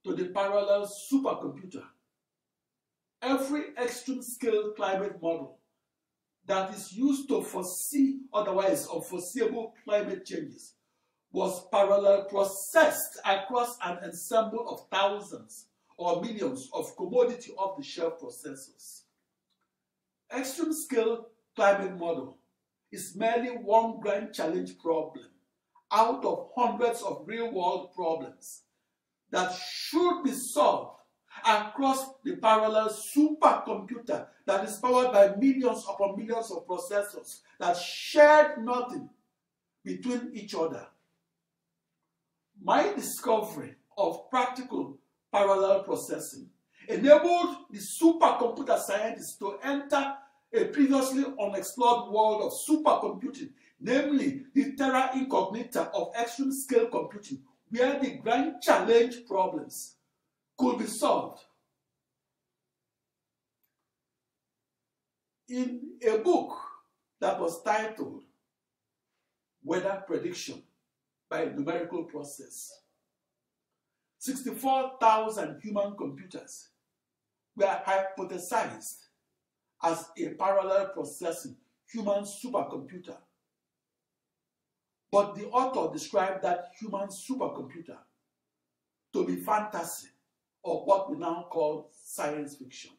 to 0.04 0.14
the 0.14 0.26
parallel 0.26 0.86
supercomputer, 1.10 1.82
every 3.22 3.74
extreme 3.82 4.20
scale 4.20 4.72
climate 4.76 5.16
model 5.22 5.60
that 6.44 6.74
is 6.74 6.92
used 6.92 7.26
to 7.30 7.40
foresee 7.40 8.18
otherwise 8.34 8.86
unforeseeable 8.86 9.72
climate 9.82 10.26
changes 10.26 10.75
was 11.32 11.66
parallel 11.70 12.24
processed 12.24 13.18
across 13.24 13.76
an 13.84 13.98
ensemble 14.04 14.68
of 14.68 14.88
thousands 14.90 15.66
or 15.98 16.20
millions 16.22 16.68
of 16.72 16.96
commodity 16.96 17.52
off-the-shelf 17.58 18.20
processors. 18.20 19.02
Extreme 20.34 20.72
scale 20.72 21.28
climate 21.54 21.98
model 21.98 22.38
is 22.92 23.16
merely 23.16 23.50
one 23.50 24.00
grand 24.00 24.32
challenge 24.32 24.78
problem 24.78 25.26
out 25.92 26.24
of 26.24 26.50
hundreds 26.56 27.02
of 27.02 27.22
real-world 27.26 27.92
problems 27.94 28.62
that 29.30 29.52
should 29.54 30.22
be 30.22 30.32
solved 30.32 30.96
across 31.46 32.14
the 32.24 32.36
parallel 32.36 32.88
supercomputer 32.88 34.26
that 34.46 34.64
is 34.64 34.76
powered 34.76 35.12
by 35.12 35.34
millions 35.36 35.84
upon 35.88 36.16
millions 36.16 36.50
of 36.50 36.66
processors 36.66 37.40
that 37.58 37.76
shared 37.76 38.64
nothing 38.64 39.08
between 39.84 40.30
each 40.32 40.54
other. 40.54 40.86
My 42.66 42.92
discovery 42.94 43.76
of 43.96 44.28
practical 44.28 44.98
parallel 45.30 45.84
processing 45.84 46.48
enabled 46.88 47.58
the 47.70 47.78
supercomputer 47.78 48.76
scientists 48.76 49.36
to 49.36 49.56
enter 49.62 50.14
a 50.52 50.64
previously 50.64 51.26
unexplored 51.40 52.10
world 52.10 52.42
of 52.42 52.52
supercomputing, 52.68 53.50
namely 53.78 54.46
the 54.52 54.74
terra 54.74 55.12
incognita 55.14 55.82
of 55.94 56.10
extreme 56.20 56.50
scale 56.50 56.86
computing, 56.86 57.40
where 57.68 58.00
the 58.00 58.16
grand 58.16 58.60
challenge 58.60 59.24
problems 59.28 59.98
could 60.58 60.78
be 60.78 60.86
solved. 60.86 61.44
In 65.48 65.98
a 66.04 66.18
book 66.18 66.50
that 67.20 67.38
was 67.38 67.62
titled 67.62 68.24
Weather 69.62 70.02
Prediction 70.04 70.64
by 71.28 71.46
Numerical 71.46 72.04
Process, 72.04 72.72
64,000 74.18 75.60
human 75.62 75.96
computers 75.96 76.68
were 77.56 77.80
hypothesized 77.86 79.06
as 79.82 80.06
a 80.18 80.30
parallel 80.30 80.88
processing 80.88 81.56
human 81.90 82.24
supercomputer. 82.24 83.16
But 85.10 85.36
the 85.36 85.46
author 85.46 85.92
described 85.92 86.42
that 86.42 86.72
human 86.80 87.08
supercomputer 87.08 87.98
to 89.12 89.26
be 89.26 89.36
fantasy 89.36 90.08
or 90.62 90.84
what 90.84 91.10
we 91.10 91.16
now 91.16 91.46
call 91.48 91.90
science 91.92 92.56
fiction. 92.56 92.90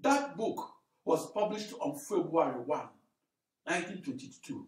That 0.00 0.36
book 0.36 0.70
was 1.04 1.30
published 1.32 1.74
on 1.80 1.96
February 1.96 2.62
1, 2.64 2.66
1922. 2.66 4.66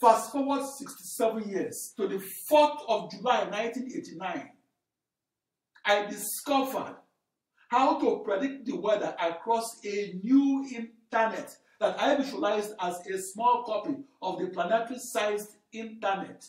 Fast 0.00 0.30
forward 0.30 0.62
67 0.62 1.48
years 1.48 1.94
to 1.96 2.06
the 2.06 2.22
4th 2.50 2.80
of 2.86 3.10
July 3.10 3.44
1989, 3.44 4.50
I 5.86 6.06
discovered 6.06 6.96
how 7.68 7.98
to 8.00 8.22
predict 8.22 8.66
the 8.66 8.76
weather 8.76 9.14
across 9.18 9.80
a 9.84 10.20
new 10.22 10.66
internet 10.70 11.56
that 11.80 11.98
I 11.98 12.14
visualized 12.16 12.74
as 12.80 13.06
a 13.06 13.18
small 13.18 13.64
copy 13.64 13.96
of 14.20 14.38
the 14.38 14.48
planetary 14.48 14.98
sized 14.98 15.56
internet 15.72 16.44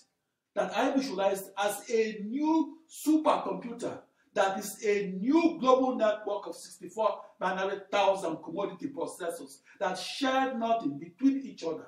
that 0.53 0.75
I 0.75 0.91
visualized 0.91 1.49
as 1.57 1.89
a 1.89 2.19
new 2.25 2.79
supercomputer 2.89 3.99
that 4.33 4.59
is 4.59 4.83
a 4.85 5.13
new 5.19 5.57
global 5.59 5.95
network 5.95 6.47
of 6.47 6.55
64 6.55 7.21
binary 7.39 7.79
thousand 7.91 8.37
commodity 8.43 8.87
processors 8.87 9.59
that 9.79 9.97
shared 9.97 10.59
nothing 10.59 10.99
between 10.99 11.39
each 11.39 11.63
other. 11.63 11.87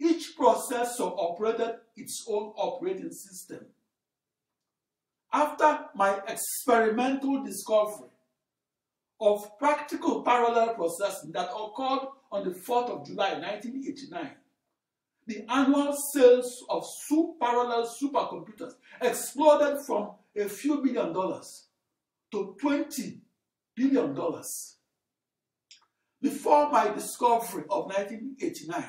Each 0.00 0.36
processor 0.36 1.12
operated 1.16 1.76
its 1.96 2.24
own 2.28 2.52
operating 2.56 3.10
system. 3.12 3.66
After 5.32 5.86
my 5.94 6.20
experimental 6.28 7.42
discovery 7.42 8.10
of 9.20 9.58
practical 9.58 10.22
parallel 10.22 10.74
processing 10.74 11.32
that 11.32 11.48
occurred 11.50 12.08
on 12.30 12.44
the 12.44 12.50
4th 12.50 12.90
of 12.90 13.06
July 13.06 13.34
1989, 13.34 14.30
the 15.26 15.44
annual 15.48 15.96
sales 16.12 16.64
of 16.68 16.84
super 17.06 17.38
parallel 17.40 17.88
supercomputers 18.02 18.74
exploded 19.00 19.78
from 19.86 20.10
a 20.36 20.48
few 20.48 20.82
billion 20.82 21.12
dollars 21.12 21.66
to 22.32 22.56
20 22.60 23.20
billion 23.76 24.14
dollars. 24.14 24.76
Before 26.20 26.70
my 26.70 26.88
discovery 26.90 27.64
of 27.70 27.86
1989, 27.86 28.84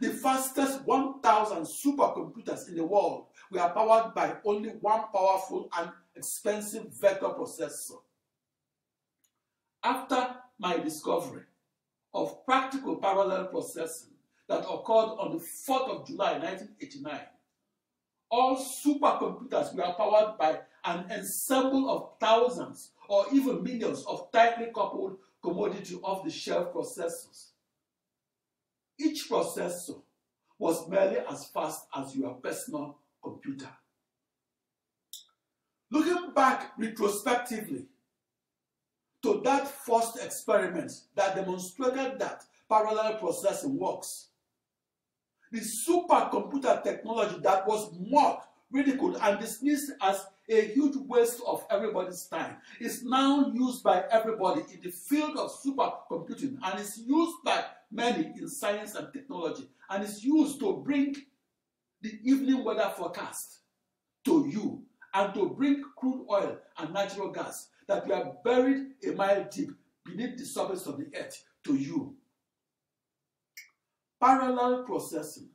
the 0.00 0.08
fastest 0.08 0.84
1,000 0.86 1.58
supercomputers 1.62 2.68
in 2.68 2.76
the 2.76 2.84
world 2.84 3.26
were 3.50 3.68
powered 3.74 4.14
by 4.14 4.36
only 4.44 4.70
one 4.80 5.02
powerful 5.12 5.68
and 5.78 5.90
expensive 6.16 6.86
vector 6.98 7.28
processor. 7.28 7.98
After 9.82 10.36
my 10.58 10.78
discovery 10.78 11.42
of 12.14 12.44
practical 12.44 12.96
parallel 12.96 13.46
processing 13.46 14.10
that 14.48 14.60
occurred 14.60 15.16
on 15.18 15.32
the 15.32 15.38
4th 15.38 15.88
of 15.88 16.06
July 16.06 16.38
1989, 16.38 17.20
all 18.30 18.56
supercomputers 18.56 19.74
were 19.74 19.94
powered 19.96 20.38
by 20.38 20.60
an 20.84 21.10
ensemble 21.10 21.90
of 21.90 22.18
thousands 22.20 22.92
or 23.08 23.26
even 23.32 23.62
millions 23.62 24.04
of 24.06 24.30
tightly 24.32 24.68
coupled 24.74 25.18
commodity 25.42 25.96
off-the-shelf 26.02 26.72
processors. 26.72 27.50
Each 29.00 29.28
processor 29.30 30.02
was 30.58 30.86
merely 30.88 31.18
as 31.30 31.46
fast 31.46 31.86
as 31.96 32.14
your 32.14 32.34
personal 32.34 32.98
computer. 33.22 33.68
Looking 35.90 36.32
back 36.34 36.72
retrospectively 36.78 37.86
to 39.22 39.40
that 39.44 39.66
first 39.68 40.22
experiment 40.22 40.92
that 41.14 41.34
demonstrated 41.34 42.18
that 42.18 42.44
parallel 42.68 43.14
processing 43.18 43.78
works, 43.78 44.28
the 45.50 45.60
supercomputer 45.60 46.82
technology 46.82 47.36
that 47.42 47.66
was 47.66 47.90
mocked, 47.98 48.48
ridiculed, 48.70 49.16
and 49.22 49.40
dismissed 49.40 49.92
as 50.02 50.26
a 50.48 50.66
huge 50.72 50.96
waste 51.08 51.40
of 51.46 51.64
everybody's 51.70 52.26
time 52.26 52.56
is 52.80 53.02
now 53.02 53.50
used 53.54 53.82
by 53.82 54.04
everybody 54.10 54.60
in 54.72 54.80
the 54.82 54.90
field 54.90 55.36
of 55.38 55.50
supercomputing 55.50 56.58
and 56.62 56.80
is 56.80 56.98
used 56.98 57.36
by 57.44 57.64
many 57.90 58.32
in 58.38 58.48
science 58.48 58.94
and 58.94 59.12
technology 59.12 59.68
and 59.88 60.04
is 60.04 60.24
used 60.24 60.60
to 60.60 60.76
bring 60.84 61.14
the 62.02 62.18
evening 62.22 62.64
weather 62.64 62.92
forecast 62.96 63.60
to 64.24 64.46
you 64.48 64.82
and 65.14 65.34
to 65.34 65.50
bring 65.50 65.82
crude 65.96 66.24
oil 66.30 66.58
and 66.78 66.94
natural 66.94 67.30
gas 67.30 67.68
that 67.88 68.06
were 68.06 68.32
buried 68.44 68.86
a 69.06 69.12
mile 69.12 69.46
deep 69.50 69.70
beneath 70.04 70.38
the 70.38 70.44
surface 70.44 70.86
of 70.86 70.96
the 70.98 71.06
earth 71.18 71.44
to 71.64 71.74
you. 71.74 72.14
Parallel 74.20 74.84
processing 74.84 75.48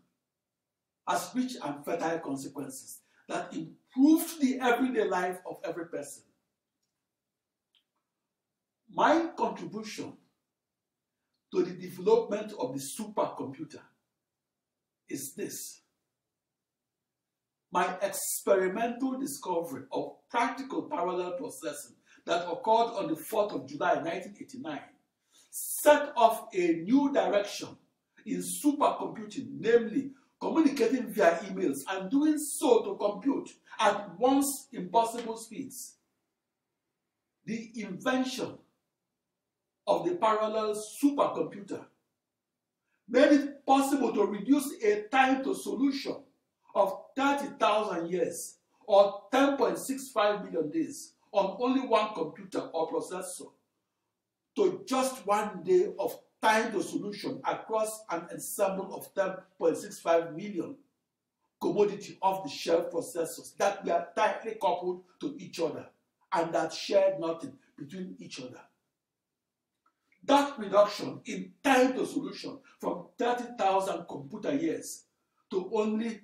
has 1.07 1.29
rich 1.35 1.53
and 1.63 1.85
fertile 1.85 2.19
consequences 2.19 3.01
that 3.29 3.53
improved 3.53 4.41
the 4.41 4.59
everyday 4.59 5.05
life 5.07 5.39
of 5.47 5.59
every 5.63 5.85
person. 5.87 6.23
My 8.93 9.29
contribution 9.37 10.13
to 11.55 11.63
the 11.63 11.71
development 11.71 12.51
of 12.59 12.73
the 12.73 12.79
supercomputer 12.79 13.81
is 15.07 15.33
this. 15.35 15.81
My 17.71 17.95
experimental 18.01 19.17
discovery 19.19 19.83
of 19.91 20.17
practical 20.29 20.83
parallel 20.83 21.31
processing 21.37 21.95
that 22.25 22.45
occurred 22.45 22.91
on 22.97 23.07
the 23.07 23.15
4th 23.15 23.53
of 23.53 23.67
July 23.67 23.95
1989 23.95 24.79
set 25.49 26.11
off 26.17 26.47
a 26.53 26.83
new 26.83 27.13
direction 27.13 27.69
in 28.25 28.41
supercomputing, 28.41 29.47
namely 29.59 30.11
communicating 30.41 31.13
via 31.13 31.37
emails 31.39 31.79
and 31.89 32.09
doing 32.11 32.37
so 32.37 32.83
to 32.83 32.97
compute 32.97 33.49
at 33.79 34.19
once 34.19 34.67
impossible 34.73 35.37
speeds. 35.37 35.95
The 37.45 37.71
invention 37.75 38.57
of 39.87 40.05
the 40.05 40.15
parallel 40.15 40.75
supercomputer 40.75 41.85
made 43.07 43.31
it 43.31 43.65
possible 43.65 44.11
to 44.13 44.25
reduce 44.25 44.73
a 44.83 45.03
time 45.11 45.43
to 45.43 45.53
solution 45.53 46.15
of 46.73 47.01
30,000 47.15 48.09
years 48.09 48.57
or 48.87 49.21
10.65 49.31 50.43
million 50.45 50.69
days 50.69 51.13
on 51.31 51.57
only 51.59 51.81
one 51.81 52.13
computer 52.13 52.59
or 52.73 52.89
processor 52.89 53.51
to 54.55 54.81
just 54.85 55.25
one 55.27 55.61
day 55.63 55.91
of 55.99 56.17
time 56.41 56.71
to 56.71 56.81
solution 56.81 57.41
across 57.45 58.03
an 58.09 58.25
ensemble 58.31 58.93
of 58.95 59.13
10.65 59.59 60.35
million 60.35 60.75
commodity 61.61 62.17
off-the-shelf 62.21 62.91
processors 62.91 63.55
that 63.57 63.83
were 63.85 64.05
tightly 64.15 64.55
coupled 64.61 65.03
to 65.19 65.35
each 65.39 65.59
other 65.59 65.85
and 66.33 66.53
that 66.53 66.71
shared 66.73 67.19
nothing 67.19 67.53
between 67.77 68.15
each 68.19 68.39
other. 68.39 68.61
That 70.25 70.57
reduction 70.57 71.21
in 71.25 71.51
time 71.63 71.93
to 71.93 72.05
solution 72.05 72.57
from 72.79 73.07
30,000 73.17 74.05
computer 74.07 74.55
years 74.55 75.03
to 75.51 75.69
only 75.73 76.21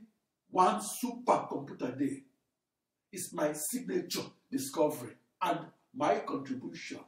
one 0.50 0.82
supercomputer 0.82 1.98
day 1.98 2.24
is 3.12 3.32
my 3.34 3.54
signature 3.54 4.24
discovery 4.52 5.14
and 5.42 5.60
my 5.96 6.20
contribution 6.20 7.00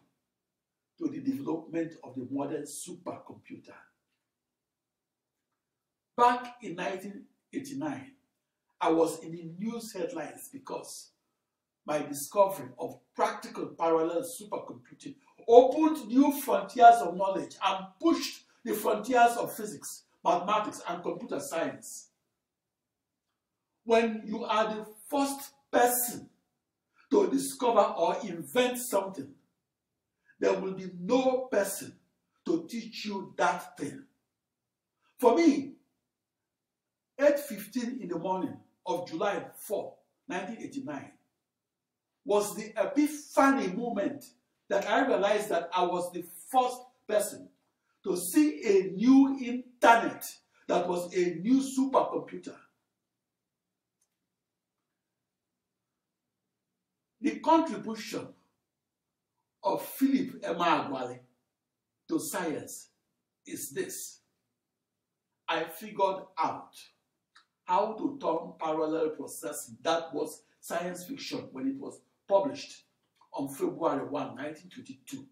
to 1.00 1.08
the 1.08 1.20
development 1.20 1.94
of 2.04 2.16
the 2.16 2.28
modern 2.30 2.64
supercomputer. 2.64 3.74
Back 6.16 6.58
in 6.62 6.76
1989, 6.76 8.12
I 8.80 8.92
was 8.92 9.24
in 9.24 9.32
the 9.32 9.50
news 9.58 9.94
headlines 9.94 10.50
because 10.54 11.10
my 11.86 12.04
discovery 12.04 12.70
of 12.80 13.00
practical 13.16 13.68
parallel 13.68 14.22
supercomputing 14.22 15.16
opened 15.48 16.08
new 16.08 16.32
frontiers 16.42 16.96
of 17.02 17.16
knowledge 17.16 17.56
and 17.66 17.86
pushed 18.02 18.44
the 18.64 18.74
frontiers 18.74 19.38
of 19.38 19.56
physics, 19.56 20.04
mathematics, 20.24 20.82
and 20.88 21.04
computer 21.04 21.40
science. 21.40 22.10
When 23.84 24.22
you 24.26 24.46
are 24.46 24.76
the 24.76 24.86
first 25.10 25.52
person 25.72 26.30
to 27.12 27.30
discover 27.30 27.82
or 27.82 28.18
invent 28.24 28.78
something, 28.78 29.34
there 30.40 30.60
will 30.60 30.74
be 30.74 30.90
no 31.00 31.48
person 31.52 31.94
to 32.46 32.66
teach 32.70 33.06
you 33.06 33.34
that 33.38 33.78
thing. 33.78 34.04
For 35.20 35.36
me, 35.36 35.74
8.15 37.20 38.02
in 38.02 38.10
the 38.10 38.20
morning 38.20 38.58
of 38.86 39.08
July 39.08 39.46
4, 39.56 39.96
1989, 40.28 41.12
was 42.26 42.56
the 42.56 42.74
epiphany 42.78 43.68
moment 43.68 44.26
that 44.74 44.90
I 44.90 45.06
realized 45.06 45.50
that 45.50 45.70
I 45.72 45.84
was 45.84 46.12
the 46.12 46.26
first 46.52 46.78
person 47.08 47.48
to 48.04 48.18
see 48.18 48.60
a 48.66 48.92
new 48.96 49.38
internet 49.40 50.26
that 50.68 50.88
was 50.88 51.14
a 51.14 51.36
new 51.36 51.62
supercomputer. 51.62 52.56
The 57.22 57.40
contribution 57.40 58.28
of 59.64 59.86
Philip 59.86 60.42
Emeagwali 60.42 61.20
to 62.10 62.20
science 62.20 62.90
is 63.46 63.70
this. 63.70 64.22
I 65.48 65.66
figured 65.66 66.24
out 66.40 66.74
how 67.66 67.94
to 67.94 68.18
turn 68.20 68.54
parallel 68.60 69.10
processing 69.12 69.78
that 69.84 70.12
was 70.16 70.42
science 70.60 71.06
fiction 71.06 71.48
when 71.52 71.68
it 71.68 71.78
was 71.78 72.02
published 72.28 72.83
on 73.36 73.48
February 73.50 74.06
1, 74.06 74.12
1922, 74.12 75.26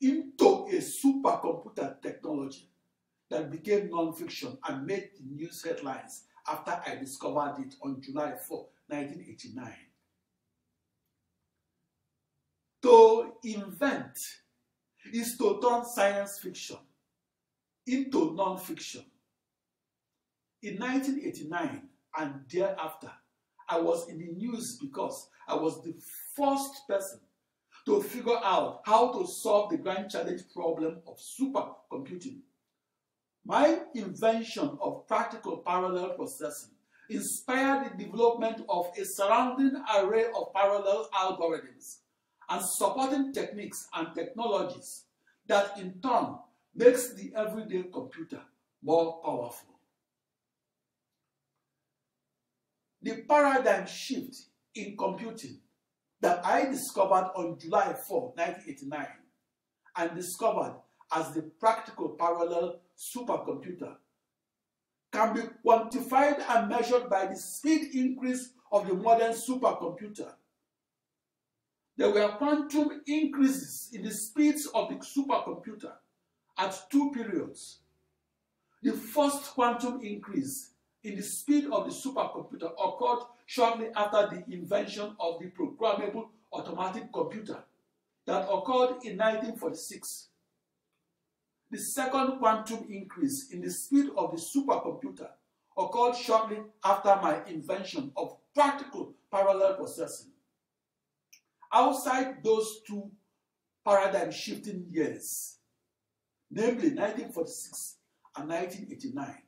into 0.00 0.66
a 0.68 0.80
supercomputer 0.80 2.00
technology 2.02 2.68
that 3.30 3.50
became 3.50 3.90
non-fiction 3.90 4.56
and 4.68 4.86
made 4.86 5.10
the 5.18 5.34
news 5.34 5.64
headlines 5.64 6.24
after 6.48 6.80
I 6.86 6.96
discovered 6.96 7.56
it 7.58 7.74
on 7.82 8.00
July 8.00 8.34
4, 8.46 8.66
1989. 8.88 9.72
To 12.82 13.32
invent 13.42 14.18
is 15.12 15.36
to 15.38 15.60
turn 15.60 15.84
science 15.84 16.38
fiction 16.38 16.76
into 17.86 18.34
non-fiction. 18.34 19.04
In 20.62 20.78
1989 20.78 21.82
and 22.18 22.34
thereafter, 22.48 23.10
I 23.68 23.80
was 23.80 24.08
in 24.08 24.18
the 24.18 24.32
news 24.32 24.78
because 24.80 25.28
I 25.48 25.54
was 25.54 25.82
the 25.82 25.94
first 26.34 26.86
person 26.88 27.20
to 27.86 28.02
figure 28.02 28.38
out 28.42 28.82
how 28.84 29.12
to 29.12 29.26
solve 29.26 29.70
the 29.70 29.78
grand 29.78 30.10
challenge 30.10 30.42
problem 30.54 30.98
of 31.06 31.18
supercomputing. 31.18 32.40
My 33.44 33.78
invention 33.94 34.76
of 34.80 35.06
practical 35.06 35.58
parallel 35.58 36.14
processing 36.14 36.74
inspired 37.08 37.92
the 37.92 38.04
development 38.04 38.62
of 38.68 38.90
a 38.98 39.04
surrounding 39.04 39.72
array 39.96 40.26
of 40.36 40.52
parallel 40.52 41.08
algorithms 41.14 41.98
and 42.48 42.64
supporting 42.64 43.32
techniques 43.32 43.86
and 43.94 44.08
technologies 44.14 45.04
that 45.46 45.78
in 45.78 46.00
turn 46.02 46.36
makes 46.74 47.14
the 47.14 47.32
everyday 47.36 47.84
computer 47.84 48.40
more 48.82 49.20
powerful. 49.24 49.75
The 53.06 53.22
paradigm 53.28 53.86
shift 53.86 54.34
in 54.74 54.96
computing 54.96 55.60
that 56.20 56.44
I 56.44 56.64
discovered 56.64 57.30
on 57.36 57.56
July 57.56 57.94
4, 58.08 58.32
1989, 58.34 59.06
and 59.96 60.16
discovered 60.16 60.74
as 61.14 61.32
the 61.32 61.42
practical 61.42 62.16
parallel 62.18 62.80
supercomputer 62.98 63.94
can 65.12 65.34
be 65.34 65.42
quantified 65.64 66.42
and 66.48 66.68
measured 66.68 67.08
by 67.08 67.26
the 67.26 67.36
speed 67.36 67.94
increase 67.94 68.50
of 68.72 68.88
the 68.88 68.94
modern 68.94 69.34
supercomputer. 69.34 70.32
There 71.96 72.10
were 72.10 72.34
quantum 72.38 73.02
increases 73.06 73.88
in 73.92 74.02
the 74.02 74.10
speeds 74.10 74.66
of 74.74 74.88
the 74.88 74.96
supercomputer 74.96 75.92
at 76.58 76.76
two 76.90 77.12
periods. 77.12 77.82
The 78.82 78.94
first 78.94 79.44
quantum 79.54 80.00
increase 80.02 80.72
in 81.06 81.14
the 81.14 81.22
speed 81.22 81.66
of 81.70 81.84
the 81.84 81.92
supercomputer 81.92 82.72
occurred 82.84 83.24
shortly 83.46 83.86
after 83.94 84.26
the 84.26 84.52
invention 84.52 85.14
of 85.20 85.38
the 85.38 85.46
programmable 85.46 86.26
automatic 86.52 87.12
computer 87.12 87.58
that 88.26 88.42
occurred 88.42 89.04
in 89.04 89.16
1946. 89.16 90.30
The 91.70 91.78
second 91.78 92.38
quantum 92.38 92.86
increase 92.90 93.50
in 93.52 93.60
the 93.60 93.70
speed 93.70 94.06
of 94.16 94.32
the 94.32 94.36
supercomputer 94.36 95.28
occurred 95.78 96.16
shortly 96.16 96.58
after 96.84 97.14
my 97.22 97.40
invention 97.46 98.10
of 98.16 98.36
practical 98.52 99.14
parallel 99.30 99.74
processing. 99.74 100.32
Outside 101.72 102.42
those 102.42 102.80
two 102.84 103.08
paradigm 103.84 104.32
shifting 104.32 104.86
years, 104.90 105.58
namely 106.50 106.90
1946 106.90 107.96
and 108.36 108.48
1989, 108.48 109.45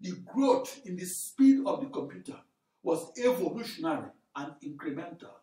the 0.00 0.12
growth 0.32 0.80
in 0.84 0.96
the 0.96 1.04
speed 1.04 1.60
of 1.66 1.80
the 1.80 1.86
computer 1.86 2.36
was 2.82 3.10
evolutionary 3.18 4.10
and 4.36 4.52
incremental. 4.64 5.34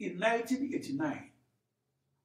In 0.00 0.18
1989, 0.18 1.30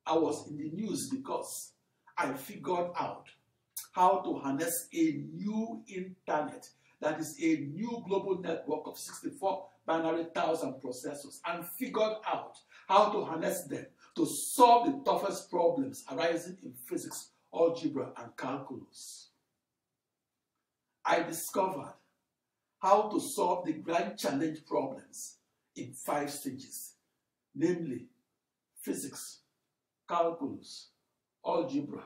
I 0.06 0.18
was 0.18 0.50
in 0.50 0.58
the 0.58 0.70
news 0.72 1.10
because 1.10 1.74
I 2.18 2.34
figured 2.34 2.90
out 3.00 3.28
how 3.92 4.20
to 4.20 4.36
harness 4.36 4.88
a 4.94 5.24
new 5.34 5.84
internet 5.88 6.68
that 7.02 7.20
is 7.20 7.38
a 7.42 7.68
new 7.74 8.04
global 8.08 8.40
network 8.40 8.88
of 8.88 8.98
64 8.98 9.66
binary 9.86 10.26
thousand 10.36 10.74
processors 10.82 11.40
and 11.48 11.66
figured 11.78 12.18
out 12.28 12.58
how 12.88 13.12
to 13.12 13.24
harness 13.24 13.64
them 13.64 13.86
to 14.16 14.26
solve 14.26 14.88
the 14.88 15.04
toughest 15.10 15.50
problems 15.50 16.04
arising 16.12 16.58
in 16.64 16.74
physics, 16.88 17.30
algebra, 17.54 18.12
and 18.18 18.36
calculus. 18.36 19.29
I 21.12 21.24
discovered 21.24 21.96
how 22.78 23.10
to 23.10 23.20
solve 23.20 23.66
the 23.66 23.74
grand 23.74 24.20
challenge 24.20 24.64
problems 24.68 25.38
in 25.76 25.92
five 25.92 26.30
stages, 26.30 26.94
namely 27.56 28.06
physics, 28.80 29.40
calculus, 30.08 30.90
algebra, 31.44 32.04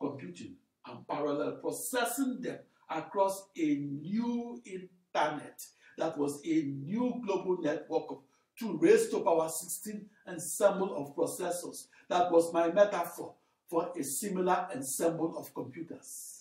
computing, 0.00 0.56
and 0.84 1.06
parallel 1.06 1.58
processing 1.60 2.40
them 2.40 2.58
across 2.88 3.46
a 3.56 3.76
new 3.76 4.60
internet 4.64 5.64
that 5.96 6.18
was 6.18 6.40
a 6.44 6.62
new 6.62 7.22
global 7.24 7.56
network 7.62 8.10
of 8.10 8.18
two 8.58 8.78
raised 8.78 9.12
to 9.12 9.20
power 9.20 9.48
16 9.48 10.06
ensemble 10.26 10.96
of 10.96 11.14
processors. 11.14 11.86
That 12.08 12.32
was 12.32 12.52
my 12.52 12.72
metaphor 12.72 13.32
for 13.68 13.92
a 13.96 14.02
similar 14.02 14.66
ensemble 14.74 15.38
of 15.38 15.54
computers. 15.54 16.39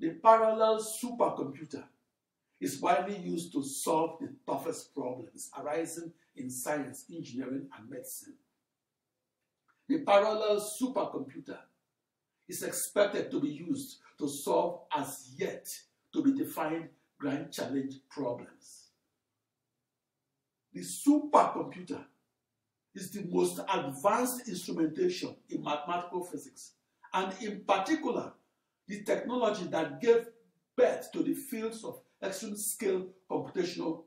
The 0.00 0.14
parallel 0.22 0.82
supercomputer 0.82 1.84
is 2.58 2.80
widely 2.80 3.18
used 3.18 3.52
to 3.52 3.62
solve 3.62 4.18
the 4.18 4.34
toughest 4.46 4.94
problems 4.94 5.50
arising 5.58 6.10
in 6.36 6.50
science, 6.50 7.04
engineering, 7.14 7.68
and 7.76 7.90
medicine. 7.90 8.36
The 9.86 9.98
parallel 9.98 10.58
supercomputer 10.58 11.58
is 12.48 12.62
expected 12.62 13.30
to 13.30 13.40
be 13.40 13.48
used 13.48 13.98
to 14.18 14.26
solve 14.26 14.84
as 14.96 15.34
yet 15.36 15.68
to 16.14 16.22
be 16.22 16.32
defined 16.32 16.88
grand 17.18 17.52
challenge 17.52 17.96
problems. 18.08 18.88
The 20.72 20.80
supercomputer 20.80 22.02
is 22.94 23.10
the 23.10 23.26
most 23.30 23.60
advanced 23.72 24.48
instrumentation 24.48 25.36
in 25.50 25.62
mathematical 25.62 26.24
physics, 26.24 26.72
and 27.12 27.34
in 27.42 27.64
particular, 27.66 28.32
the 28.90 29.04
technology 29.04 29.66
that 29.66 30.00
gave 30.00 30.26
birth 30.76 31.12
to 31.12 31.22
the 31.22 31.32
fields 31.32 31.84
of 31.84 32.00
extreme 32.22 32.56
scale 32.56 33.06
computational 33.30 34.02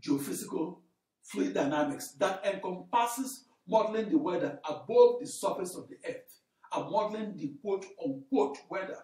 geophysical 0.00 0.78
fluid 1.22 1.52
dynamics 1.52 2.12
that 2.18 2.44
encompasses 2.44 3.44
modeling 3.68 4.08
the 4.08 4.16
weather 4.16 4.58
above 4.68 5.20
the 5.20 5.26
surface 5.26 5.76
of 5.76 5.88
the 5.88 5.96
earth 6.08 6.40
and 6.74 6.90
modeling 6.90 7.36
the 7.36 7.52
quote 7.60 7.84
unquote 8.02 8.56
weather 8.70 8.98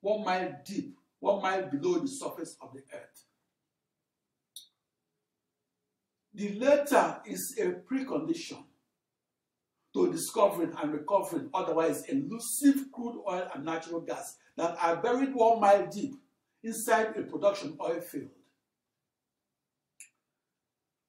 one 0.00 0.24
mile 0.24 0.54
deep, 0.64 0.94
one 1.20 1.40
mile 1.42 1.68
below 1.70 1.98
the 1.98 2.08
surface 2.08 2.56
of 2.60 2.72
the 2.74 2.82
earth. 2.94 3.24
The 6.34 6.58
latter 6.58 7.22
is 7.26 7.58
a 7.58 7.72
precondition 7.90 8.62
to 9.96 10.12
discovering 10.12 10.74
and 10.82 10.92
recovering 10.92 11.48
otherwise 11.54 12.04
elusive 12.10 12.92
crude 12.92 13.22
oil 13.26 13.48
and 13.54 13.64
natural 13.64 14.00
gas 14.02 14.36
that 14.56 14.76
are 14.78 14.96
buried 14.96 15.34
one 15.34 15.58
mile 15.58 15.86
deep 15.86 16.14
inside 16.62 17.16
a 17.16 17.22
production 17.22 17.74
oil 17.80 18.00
field. 18.02 18.28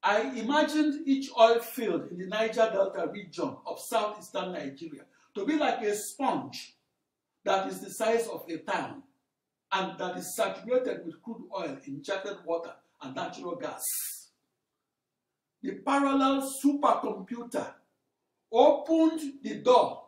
I 0.02 0.22
imagined 0.40 1.06
each 1.06 1.30
oil 1.38 1.60
field 1.60 2.12
in 2.12 2.18
the 2.18 2.28
Niger 2.28 2.70
Delta 2.72 3.10
region 3.12 3.58
of 3.66 3.78
southeastern 3.78 4.54
Nigeria 4.54 5.04
to 5.36 5.46
be 5.46 5.58
like 5.58 5.82
a 5.82 5.94
sponge 5.94 6.76
that 7.44 7.68
is 7.68 7.82
the 7.82 7.90
size 7.90 8.26
of 8.30 8.46
a 8.50 8.58
town 8.60 9.04
and 9.74 10.00
that 10.00 10.16
is 10.16 10.34
saturated 10.34 11.06
with 11.06 11.22
crude 11.22 11.44
oil, 11.54 11.78
injected 11.86 12.38
water, 12.46 12.72
and 13.02 13.14
natural 13.14 13.58
gas. 13.58 13.84
The 15.62 15.74
parallel 15.86 16.50
supercomputer 16.64 17.74
opened 18.52 19.22
the 19.44 19.56
door 19.56 20.04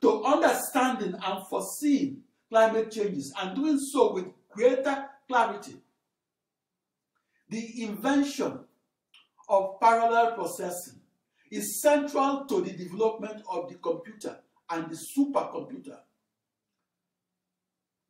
to 0.00 0.24
understanding 0.24 1.14
and 1.14 1.46
foreseeing 1.48 2.22
climate 2.48 2.90
changes 2.90 3.32
and 3.40 3.56
doing 3.56 3.78
so 3.78 4.12
with 4.12 4.26
greater 4.50 5.06
clarity. 5.28 5.76
The 7.48 7.84
invention 7.84 8.60
of 9.48 9.80
parallel 9.80 10.32
processing 10.34 11.00
is 11.50 11.82
central 11.82 12.46
to 12.46 12.62
the 12.62 12.72
development 12.72 13.42
of 13.50 13.68
the 13.68 13.74
computer 13.76 14.38
and 14.70 14.90
the 14.90 14.96
supercomputer. 14.96 15.98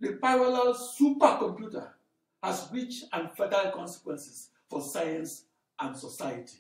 The 0.01 0.15
parallel 0.23 0.75
supercomputer 1.01 1.89
has 2.43 2.69
rich 2.73 3.05
and 3.13 3.31
fertile 3.37 3.73
consequences 3.73 4.51
for 4.69 4.81
science 4.81 5.45
and 5.81 5.97
society. 5.97 6.59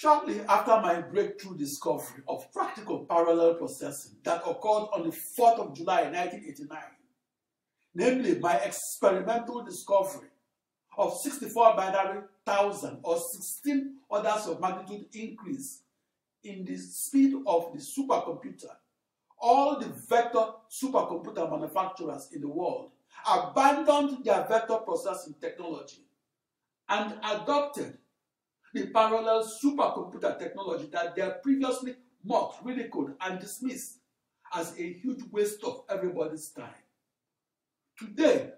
Shortly 0.00 0.42
after 0.42 0.80
my 0.80 1.00
breakthrough 1.00 1.56
discovery 1.56 2.22
of 2.28 2.52
practical 2.52 3.04
parallel 3.06 3.54
processing 3.54 4.12
that 4.22 4.42
occurred 4.46 4.86
on 4.94 5.02
the 5.02 5.10
4th 5.36 5.58
of 5.58 5.74
July 5.74 6.02
1989, 6.02 6.78
namely 7.96 8.38
my 8.38 8.58
experimental 8.58 9.64
discovery 9.64 10.28
of 10.96 11.18
64 11.20 11.74
binary 11.74 12.20
thousand 12.46 13.00
or 13.02 13.18
16 13.18 13.96
orders 14.08 14.46
of 14.46 14.60
magnitude 14.60 15.06
increase 15.14 15.82
in 16.44 16.64
the 16.64 16.76
speed 16.76 17.34
of 17.44 17.72
the 17.72 17.80
supercomputer, 17.80 18.70
all 19.36 19.80
the 19.80 19.92
vector 20.08 20.46
supercomputer 20.70 21.50
manufacturers 21.50 22.28
in 22.32 22.42
the 22.42 22.48
world 22.48 22.92
abandoned 23.28 24.24
their 24.24 24.46
vector 24.48 24.76
processing 24.76 25.34
technology 25.40 26.04
and 26.88 27.14
adopted 27.24 27.98
the 28.74 28.86
parallel 28.88 29.48
supercomputer 29.62 30.38
technology 30.38 30.88
that 30.92 31.14
they 31.14 31.28
previously 31.42 31.96
mocked, 32.24 32.64
ridiculed, 32.64 33.12
and 33.20 33.40
dismissed 33.40 33.98
as 34.52 34.72
a 34.78 34.92
huge 34.92 35.22
waste 35.30 35.62
of 35.64 35.84
everybody's 35.90 36.50
time. 36.50 36.68
Today, 37.98 38.50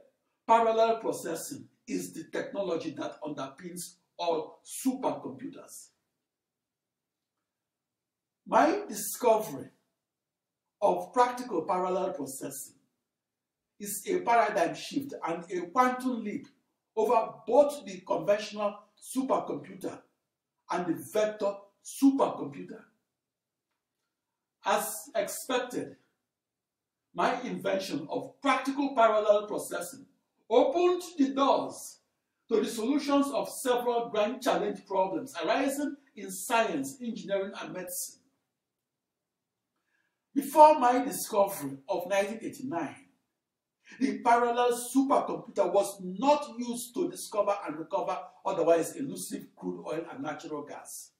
parallel 0.47 0.99
processing 0.99 1.67
is 1.87 2.13
the 2.13 2.25
technology 2.33 2.91
that 2.91 3.21
underpins 3.23 3.97
all 4.19 4.61
supercomputers. 4.65 5.89
My 8.47 8.83
discovery 8.89 9.71
of 10.83 11.13
practical 11.13 11.63
parallel 11.63 12.13
processing 12.13 12.75
is 13.79 14.05
a 14.09 14.21
paradigm 14.21 14.75
shift 14.75 15.15
and 15.27 15.45
a 15.51 15.67
quantum 15.69 16.23
leap 16.23 16.47
over 16.97 17.31
both 17.47 17.85
the 17.87 18.01
conventional 18.07 18.79
supercomputer 19.01 20.01
and 20.71 20.87
the 20.87 21.05
vector 21.13 21.55
supercomputer. 21.85 22.83
As 24.65 25.11
expected, 25.15 25.97
my 27.15 27.41
invention 27.43 28.07
of 28.11 28.41
practical 28.41 28.95
parallel 28.95 29.47
processing 29.47 30.07
opened 30.49 31.03
the 31.19 31.31
doors 31.35 32.01
to 32.49 32.61
the 32.61 32.69
solutions 32.69 33.27
of 33.33 33.49
several 33.49 34.11
grand 34.11 34.43
challenge 34.43 34.85
problems 34.87 35.35
arising 35.45 35.97
in 36.17 36.31
science, 36.31 36.99
engineering, 37.01 37.53
and 37.61 37.73
medicine. 37.73 38.21
Before 40.35 40.79
my 40.79 41.05
discovery 41.05 41.79
of 41.89 42.05
1989, 42.07 42.95
the 43.99 44.19
parallel 44.19 44.73
supercomputer 44.73 45.73
was 45.73 46.01
not 46.01 46.47
used 46.59 46.95
to 46.95 47.11
discover 47.11 47.55
and 47.67 47.79
recover 47.79 48.19
otherwise 48.45 48.97
elusive 48.97 49.47
crude 49.57 49.85
oil 49.87 50.05
and 50.11 50.23
natural 50.23 50.63
gas. 50.63 51.11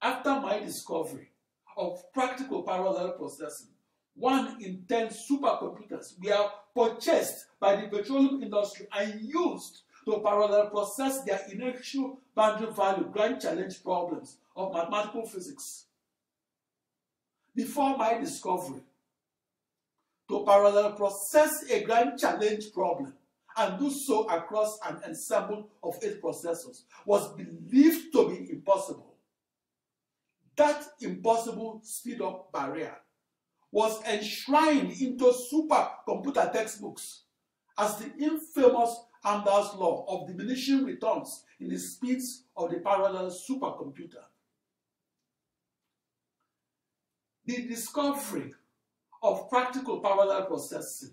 After 0.00 0.40
my 0.40 0.60
discovery 0.60 1.30
of 1.76 2.12
practical 2.12 2.62
parallel 2.62 3.12
processing, 3.12 3.68
one 4.14 4.62
in 4.62 4.84
ten 4.88 5.08
supercomputers 5.08 6.14
were 6.22 6.50
purchased 6.74 7.46
by 7.60 7.76
the 7.76 7.88
petroleum 7.88 8.42
industry 8.42 8.86
and 8.96 9.20
used 9.22 9.82
to 10.06 10.20
parallel 10.20 10.70
process 10.70 11.22
their 11.24 11.40
initial 11.52 12.18
boundary 12.34 12.72
value 12.72 13.08
grand 13.12 13.40
challenge 13.40 13.82
problems 13.82 14.38
of 14.54 14.72
mathematical 14.72 15.26
physics. 15.26 15.86
Before 17.54 17.96
my 17.96 18.14
discovery, 18.18 18.82
to 20.28 20.44
parallel 20.44 20.92
process 20.92 21.64
a 21.70 21.84
grand 21.84 22.18
challenge 22.18 22.72
problem 22.72 23.14
and 23.56 23.78
do 23.78 23.90
so 23.90 24.28
across 24.28 24.78
an 24.88 25.00
ensemble 25.06 25.70
of 25.82 25.98
eight 26.02 26.20
processors 26.20 26.82
was 27.04 27.32
believed 27.34 28.12
to 28.12 28.28
be 28.28 28.50
impossible. 28.50 29.14
That 30.56 30.84
impossible 31.00 31.80
speed 31.84 32.20
up 32.20 32.52
barrier 32.52 32.96
was 33.70 34.02
enshrined 34.04 34.92
into 35.00 35.32
supercomputer 35.52 36.52
textbooks 36.52 37.22
as 37.78 37.96
the 37.98 38.12
infamous 38.18 38.96
Amdahl's 39.24 39.74
law 39.76 40.04
of 40.08 40.28
diminishing 40.28 40.84
returns 40.84 41.44
in 41.60 41.68
the 41.68 41.78
speeds 41.78 42.44
of 42.56 42.70
the 42.70 42.78
parallel 42.78 43.30
supercomputer. 43.30 44.22
The 47.44 47.66
discovery 47.66 48.54
of 49.26 49.50
practical 49.50 49.98
parallel 49.98 50.46
processing 50.46 51.10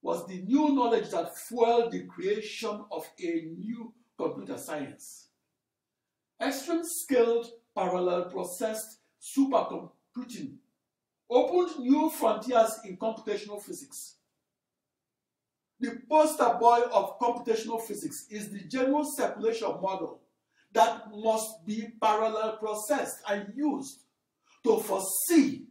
was 0.00 0.26
the 0.26 0.40
new 0.42 0.74
knowledge 0.74 1.10
that 1.10 1.36
fueled 1.36 1.92
the 1.92 2.04
creation 2.06 2.84
of 2.90 3.06
a 3.20 3.50
new 3.58 3.92
computer 4.16 4.56
science. 4.56 5.28
Extreme 6.40 6.82
scaled 6.84 7.50
parallel 7.76 8.30
processed 8.30 8.98
supercomputing 9.20 10.54
opened 11.28 11.80
new 11.80 12.08
frontiers 12.10 12.80
in 12.86 12.96
computational 12.96 13.62
physics. 13.62 14.16
The 15.80 16.00
poster 16.08 16.56
boy 16.58 16.80
of 16.92 17.18
computational 17.18 17.82
physics 17.82 18.26
is 18.30 18.48
the 18.48 18.64
general 18.64 19.04
circulation 19.04 19.68
model 19.82 20.22
that 20.72 21.10
must 21.14 21.66
be 21.66 21.88
parallel 22.00 22.56
processed 22.56 23.18
and 23.28 23.52
used 23.54 24.04
to 24.64 24.78
foresee 24.78 25.66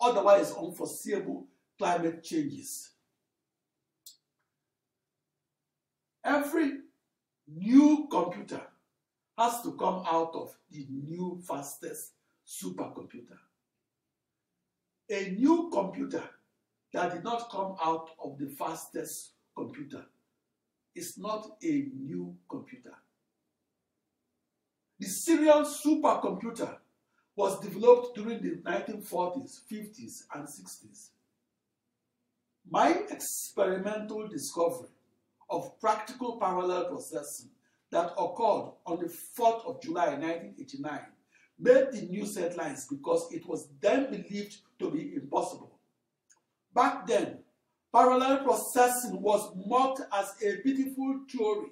otherwise 0.00 0.52
unforeseeable 0.52 1.46
climate 1.78 2.22
changes. 2.22 2.90
Every 6.24 6.72
new 7.46 8.08
computer 8.10 8.60
has 9.38 9.62
to 9.62 9.72
come 9.72 10.04
out 10.10 10.34
of 10.34 10.56
the 10.70 10.86
new 10.90 11.40
fastest 11.46 12.12
supercomputer. 12.46 13.38
A 15.10 15.30
new 15.38 15.70
computer 15.72 16.22
that 16.92 17.12
did 17.12 17.22
not 17.24 17.50
come 17.50 17.76
out 17.82 18.10
of 18.22 18.38
the 18.38 18.46
fastest 18.46 19.32
computer 19.54 20.04
is 20.94 21.18
not 21.18 21.56
a 21.62 21.86
new 21.94 22.34
computer. 22.48 22.94
The 24.98 25.06
serial 25.06 25.62
supercomputer 25.62 26.76
was 27.36 27.60
developed 27.60 28.16
during 28.16 28.40
the 28.42 28.56
1940s, 28.62 29.60
50s, 29.70 30.22
and 30.34 30.48
60s. 30.48 31.10
My 32.68 32.92
experimental 33.10 34.26
discovery 34.26 34.88
of 35.50 35.78
practical 35.78 36.38
parallel 36.38 36.86
processing 36.86 37.50
that 37.92 38.12
occurred 38.18 38.72
on 38.86 38.98
the 38.98 39.14
4th 39.38 39.64
of 39.66 39.82
July 39.82 40.08
1989 40.14 41.00
made 41.58 41.92
the 41.92 42.02
news 42.10 42.36
headlines 42.36 42.86
because 42.88 43.28
it 43.32 43.46
was 43.46 43.68
then 43.80 44.10
believed 44.10 44.56
to 44.78 44.90
be 44.90 45.14
impossible. 45.14 45.78
Back 46.74 47.06
then, 47.06 47.38
parallel 47.94 48.44
processing 48.44 49.22
was 49.22 49.54
mocked 49.66 50.02
as 50.12 50.34
a 50.42 50.60
beautiful 50.62 51.20
theory 51.30 51.70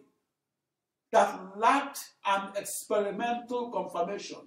that 1.11 1.59
lacked 1.59 2.01
an 2.27 2.51
experimental 2.57 3.71
confirmation 3.71 4.39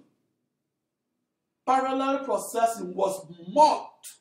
parallel 1.68 2.24
processing 2.24 2.94
was 2.94 3.26
mocked 3.48 4.14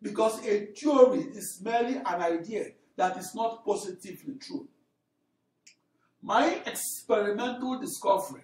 because 0.00 0.42
a 0.46 0.68
theory 0.74 1.20
is 1.34 1.60
merely 1.62 1.96
an 1.96 2.22
idea 2.22 2.64
that 2.96 3.18
is 3.18 3.34
not 3.34 3.62
positively 3.66 4.36
true. 4.40 4.66
My 6.22 6.62
experimental 6.64 7.78
discovery 7.78 8.40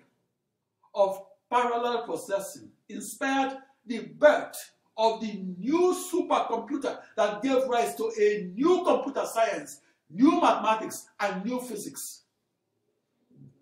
of 0.94 1.22
parallel 1.50 2.04
processing 2.04 2.68
inspired 2.90 3.56
the 3.86 4.00
birth 4.18 4.72
of 4.98 5.22
the 5.22 5.42
new 5.58 5.96
supercomputer 6.12 6.98
that 7.16 7.42
gave 7.42 7.66
rise 7.66 7.94
to 7.94 8.12
a 8.20 8.50
new 8.54 8.84
computer 8.84 9.24
science, 9.24 9.80
new 10.10 10.38
mathematics, 10.38 11.08
and 11.18 11.42
new 11.46 11.60
physics. 11.60 12.24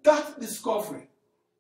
That 0.03 0.41
discovery 0.41 1.07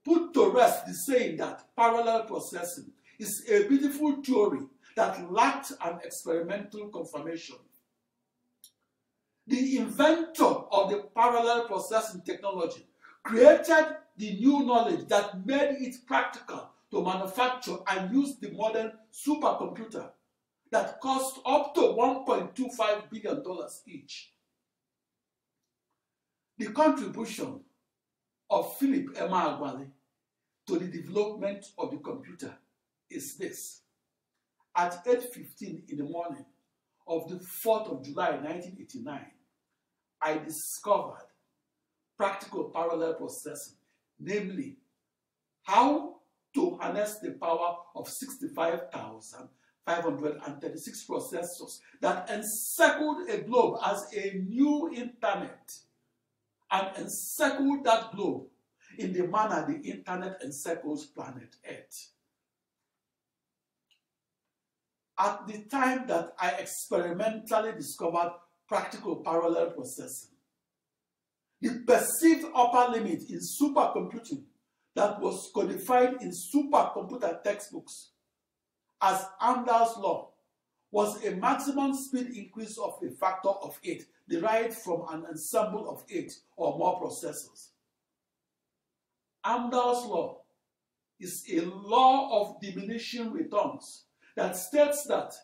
put 0.04 0.34
to 0.34 0.50
rest 0.50 0.86
the 0.86 0.94
saying 0.94 1.36
that 1.36 1.64
parallel 1.76 2.24
processing 2.24 2.90
is 3.22 3.44
a 3.48 3.68
beautiful 3.68 4.20
theory 4.22 4.66
that 4.96 5.32
lacked 5.32 5.72
an 5.84 6.00
experimental 6.04 6.88
confirmation. 6.88 7.56
The 9.46 9.78
inventor 9.78 10.44
of 10.44 10.90
the 10.90 11.04
parallel 11.14 11.66
processing 11.66 12.22
technology 12.22 12.86
created 13.22 13.96
the 14.16 14.34
new 14.34 14.64
knowledge 14.64 15.06
that 15.08 15.46
made 15.46 15.76
it 15.80 15.96
practical 16.06 16.70
to 16.90 17.02
manufacture 17.02 17.76
and 17.88 18.14
use 18.14 18.36
the 18.36 18.50
modern 18.50 18.92
supercomputer 19.12 20.10
that 20.70 21.00
cost 21.00 21.38
up 21.46 21.74
to 21.74 21.80
$1.25 21.80 23.10
billion 23.10 23.42
each. 23.86 24.32
The 26.58 26.66
contribution 26.72 27.60
of 28.50 28.76
Philip 28.78 29.14
Emeagwali 29.14 29.86
to 30.66 30.78
the 30.78 30.86
development 30.86 31.66
of 31.78 31.90
the 31.90 31.98
computer 31.98 32.54
is 33.12 33.36
this. 33.36 33.82
At 34.76 35.04
8.15 35.04 35.90
in 35.90 35.98
the 35.98 36.04
morning 36.04 36.46
of 37.06 37.28
the 37.28 37.38
4th 37.64 37.92
of 37.92 38.04
July 38.04 38.30
1989, 38.30 39.26
I 40.22 40.38
discovered 40.38 41.26
practical 42.16 42.70
parallel 42.70 43.14
processing, 43.14 43.76
namely 44.18 44.78
how 45.64 46.16
to 46.54 46.76
harness 46.76 47.18
the 47.18 47.32
power 47.32 47.76
of 47.94 48.08
65,536 48.08 51.06
processors 51.08 51.80
that 52.00 52.30
encircled 52.30 53.28
a 53.28 53.42
globe 53.42 53.78
as 53.84 54.06
a 54.14 54.38
new 54.48 54.90
internet 54.94 55.70
and 56.70 56.96
encircled 56.96 57.84
that 57.84 58.14
globe 58.14 58.46
in 58.98 59.12
the 59.12 59.26
manner 59.26 59.66
the 59.66 59.80
internet 59.88 60.40
encircles 60.42 61.06
planet 61.06 61.56
Earth. 61.68 62.10
At 65.18 65.46
the 65.46 65.64
time 65.70 66.06
that 66.08 66.34
I 66.38 66.50
experimentally 66.50 67.72
discovered 67.72 68.32
practical 68.68 69.16
parallel 69.16 69.70
processing. 69.70 70.30
The 71.60 71.82
perceived 71.86 72.46
upper 72.54 72.92
limit 72.92 73.22
in 73.28 73.38
supercomputing 73.38 74.44
that 74.94 75.20
was 75.20 75.50
codified 75.54 76.20
in 76.20 76.30
supercomputer 76.32 77.42
textbooks 77.42 78.10
as 79.00 79.24
Amdahl's 79.40 79.96
law 79.98 80.30
was 80.90 81.24
a 81.24 81.34
maximum 81.36 81.94
speed 81.94 82.28
increase 82.36 82.78
of 82.78 82.98
a 83.02 83.10
factor 83.16 83.48
of 83.48 83.78
8 83.82 84.04
derived 84.28 84.74
from 84.74 85.04
an 85.10 85.24
ensemble 85.26 85.88
of 85.88 86.04
8 86.10 86.32
or 86.56 86.78
more 86.78 87.00
processors. 87.00 87.68
Amdahl's 89.44 90.06
law 90.06 90.42
is 91.18 91.44
a 91.50 91.60
law 91.62 92.40
of 92.40 92.60
diminishing 92.60 93.32
returns 93.32 94.04
that 94.36 94.56
states 94.56 95.04
that 95.04 95.34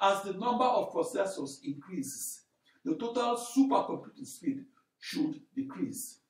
as 0.00 0.22
the 0.22 0.32
number 0.32 0.64
of 0.64 0.92
processors 0.92 1.58
increases, 1.64 2.42
the 2.84 2.94
total 2.96 3.36
supercomputing 3.36 4.26
speed 4.26 4.64
should 4.98 5.40
decrease. 5.54 6.20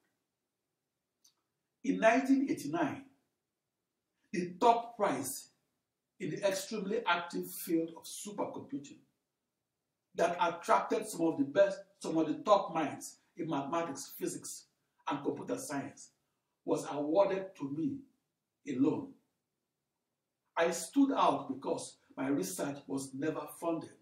In 1.85 2.01
1989, 2.01 3.05
the 4.33 4.55
top 4.61 4.97
prize 4.97 5.49
in 6.18 6.31
the 6.31 6.47
extremely 6.47 7.01
active 7.07 7.51
field 7.51 7.91
of 7.97 8.05
supercomputing 8.05 8.99
that 10.14 10.37
attracted 10.41 11.07
some 11.07 11.22
of 11.22 11.39
the 11.39 11.45
best, 11.45 11.78
some 12.01 12.18
of 12.18 12.26
the 12.26 12.43
top 12.45 12.74
minds 12.74 13.18
in 13.37 13.49
mathematics, 13.49 14.12
physics, 14.18 14.66
and 15.09 15.24
computer 15.24 15.57
science 15.57 16.11
was 16.64 16.87
awarded 16.93 17.47
to 17.57 17.70
me 17.70 17.99
alone. 18.68 19.12
I 20.61 20.73
stood 20.73 21.11
out 21.17 21.49
because 21.49 21.97
my 22.19 22.29
research 22.29 22.77
was 22.87 23.15
never 23.15 23.41
funded. 23.59 23.97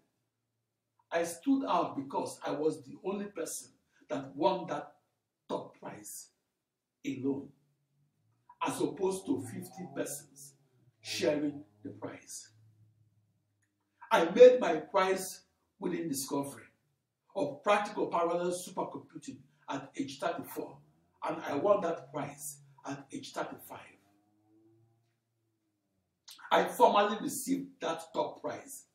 I 1.09 1.23
stood 1.23 1.63
out 1.65 1.95
because 1.95 2.37
I 2.45 2.51
was 2.51 2.83
the 2.83 2.97
only 3.05 3.27
person 3.27 3.69
that 4.09 4.35
won 4.35 4.67
that 4.67 4.91
top 5.47 5.79
prize 5.79 6.31
alone, 7.05 7.47
as 8.61 8.81
opposed 8.81 9.25
to 9.27 9.41
50 9.41 9.69
persons 9.95 10.55
sharing 10.99 11.63
the 11.81 11.91
prize. 11.91 12.49
I 14.11 14.25
made 14.25 14.59
my 14.59 14.75
prize 14.75 15.43
winning 15.79 16.09
discovery 16.09 16.65
of 17.37 17.63
practical 17.63 18.07
parallel 18.07 18.51
supercomputing 18.51 19.37
at 19.69 19.89
age 19.97 20.19
34, 20.19 20.77
and 21.23 21.41
I 21.47 21.55
won 21.55 21.79
that 21.83 22.11
prize 22.11 22.57
at 22.85 23.05
age 23.13 23.31
35. 23.31 23.79
I 26.51 26.65
formally 26.65 27.17
received 27.21 27.79
that 27.81 28.01
top 28.13 28.41
prize 28.41 28.85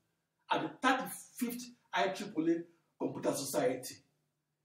at 0.50 0.62
the 0.62 0.88
35th 0.88 1.62
IEEE 1.94 2.64
Computer 2.98 3.32
Society 3.32 3.96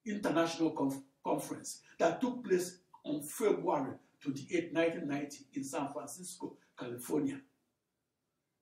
International 0.05 0.71
Conf 0.71 0.95
Conference 1.23 1.81
that 1.99 2.19
took 2.19 2.43
place 2.43 2.79
on 3.03 3.21
February 3.21 3.93
28, 4.21 4.73
1990 4.73 5.45
in 5.53 5.63
San 5.63 5.89
Francisco, 5.93 6.57
California. 6.77 7.39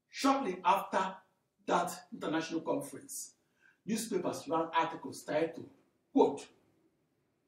Shortly 0.09 0.57
after 0.65 1.15
that 1.65 1.91
international 2.11 2.61
conference, 2.61 3.33
newspapers 3.85 4.43
ran 4.47 4.67
articles 4.77 5.23
titled, 5.23 5.69
quote, 6.11 6.45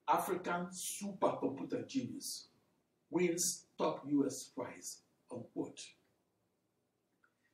African 0.07 0.67
supercomputer 0.67 1.87
genius 1.87 2.47
wins 3.09 3.65
top 3.77 4.03
US 4.07 4.45
prize, 4.55 5.01
unquote. 5.31 5.79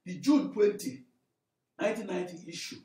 The 0.05 0.19
June 0.19 0.53
20, 0.53 1.03
1990 1.77 2.47
issue 2.47 2.77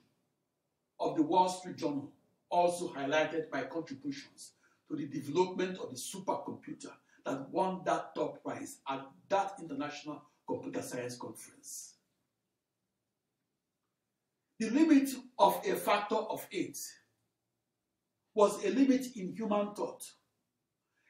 of 0.98 1.16
the 1.16 1.22
Wall 1.22 1.50
Street 1.50 1.76
Journal 1.76 2.10
also 2.48 2.88
highlighted 2.88 3.44
my 3.52 3.62
contributions 3.64 4.52
to 4.88 4.96
the 4.96 5.06
development 5.06 5.78
of 5.78 5.90
the 5.90 5.96
supercomputer 5.96 6.90
that 7.26 7.50
won 7.50 7.82
that 7.84 8.14
top 8.14 8.42
prize 8.42 8.78
at 8.88 9.06
that 9.28 9.52
International 9.60 10.22
Computer 10.48 10.80
Science 10.80 11.16
Conference. 11.16 11.94
The 14.58 14.70
limit 14.70 15.10
of 15.38 15.60
a 15.66 15.76
factor 15.76 16.16
of 16.16 16.46
eight 16.52 16.78
was 18.34 18.64
a 18.64 18.70
limit 18.70 19.14
in 19.16 19.34
human 19.36 19.74
thought. 19.74 20.10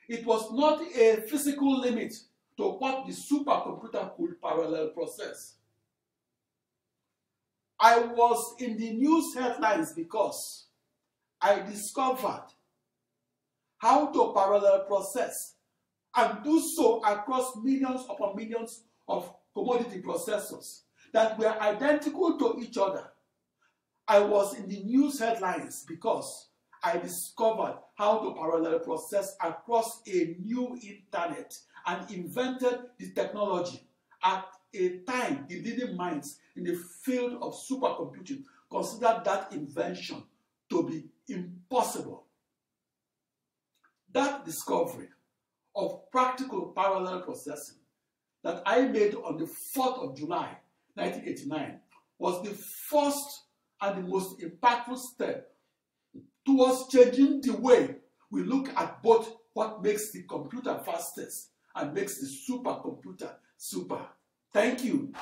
It 0.08 0.26
was 0.26 0.52
not 0.52 0.82
a 0.82 1.22
physical 1.28 1.78
limit 1.78 2.14
to 2.56 2.64
what 2.64 3.06
the 3.06 3.12
supercomputer 3.12 4.16
could 4.16 4.42
parallel 4.42 4.88
process. 4.88 5.54
I 7.81 7.99
was 7.99 8.57
in 8.59 8.76
the 8.76 8.93
news 8.93 9.35
headlines 9.35 9.93
because 9.95 10.66
I 11.41 11.61
discovered 11.61 12.45
how 13.78 14.12
to 14.12 14.33
parallel 14.35 14.85
process 14.87 15.55
and 16.14 16.45
do 16.45 16.61
so 16.61 17.03
across 17.03 17.57
millions 17.62 18.05
upon 18.11 18.37
millions 18.37 18.85
of 19.09 19.33
commodity 19.55 20.03
processors 20.03 20.83
that 21.14 21.39
were 21.39 21.59
identical 21.61 22.39
to 22.39 22.61
each 22.61 22.76
other. 22.76 23.11
I 24.07 24.20
was 24.20 24.59
in 24.59 24.68
the 24.68 24.83
news 24.83 25.18
headlines 25.18 25.85
because 25.89 26.51
I 26.83 26.99
discovered 26.99 27.78
how 27.95 28.18
to 28.18 28.35
parallel 28.35 28.81
process 28.81 29.37
across 29.43 30.03
a 30.07 30.37
new 30.43 30.78
internet 30.83 31.55
and 31.87 32.11
invented 32.11 32.81
the 32.99 33.12
technology 33.12 33.89
at 34.22 34.45
a 34.74 34.98
time 34.98 35.46
the 35.48 35.60
leading 35.62 35.96
minds 35.96 36.38
in 36.56 36.64
the 36.64 36.74
field 37.02 37.38
of 37.42 37.54
supercomputing 37.54 38.44
considered 38.70 39.22
that 39.24 39.52
invention 39.52 40.22
to 40.68 40.88
be 40.88 41.04
impossible. 41.28 42.26
That 44.12 44.44
discovery 44.44 45.08
of 45.74 46.10
practical 46.10 46.72
parallel 46.76 47.22
processing 47.22 47.78
that 48.42 48.62
I 48.66 48.82
made 48.82 49.14
on 49.14 49.36
the 49.36 49.44
4th 49.44 49.98
of 49.98 50.16
July 50.16 50.56
1989 50.94 51.80
was 52.18 52.42
the 52.42 52.50
first 52.50 53.44
and 53.80 53.98
the 53.98 54.08
most 54.08 54.40
impactful 54.40 54.98
step 54.98 55.48
towards 56.44 56.88
changing 56.88 57.40
the 57.40 57.52
way 57.52 57.96
we 58.30 58.42
look 58.42 58.68
at 58.76 59.02
both 59.02 59.36
what 59.52 59.82
makes 59.82 60.10
the 60.12 60.22
computer 60.24 60.78
fastest 60.84 61.50
and 61.74 61.94
makes 61.94 62.20
the 62.20 62.26
supercomputer 62.26 63.30
super. 63.56 64.06
Thank 64.53 64.82
you. 64.82 65.14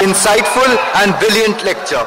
Insightful 0.00 0.78
and 1.02 1.18
brilliant 1.18 1.64
lecture. 1.64 2.06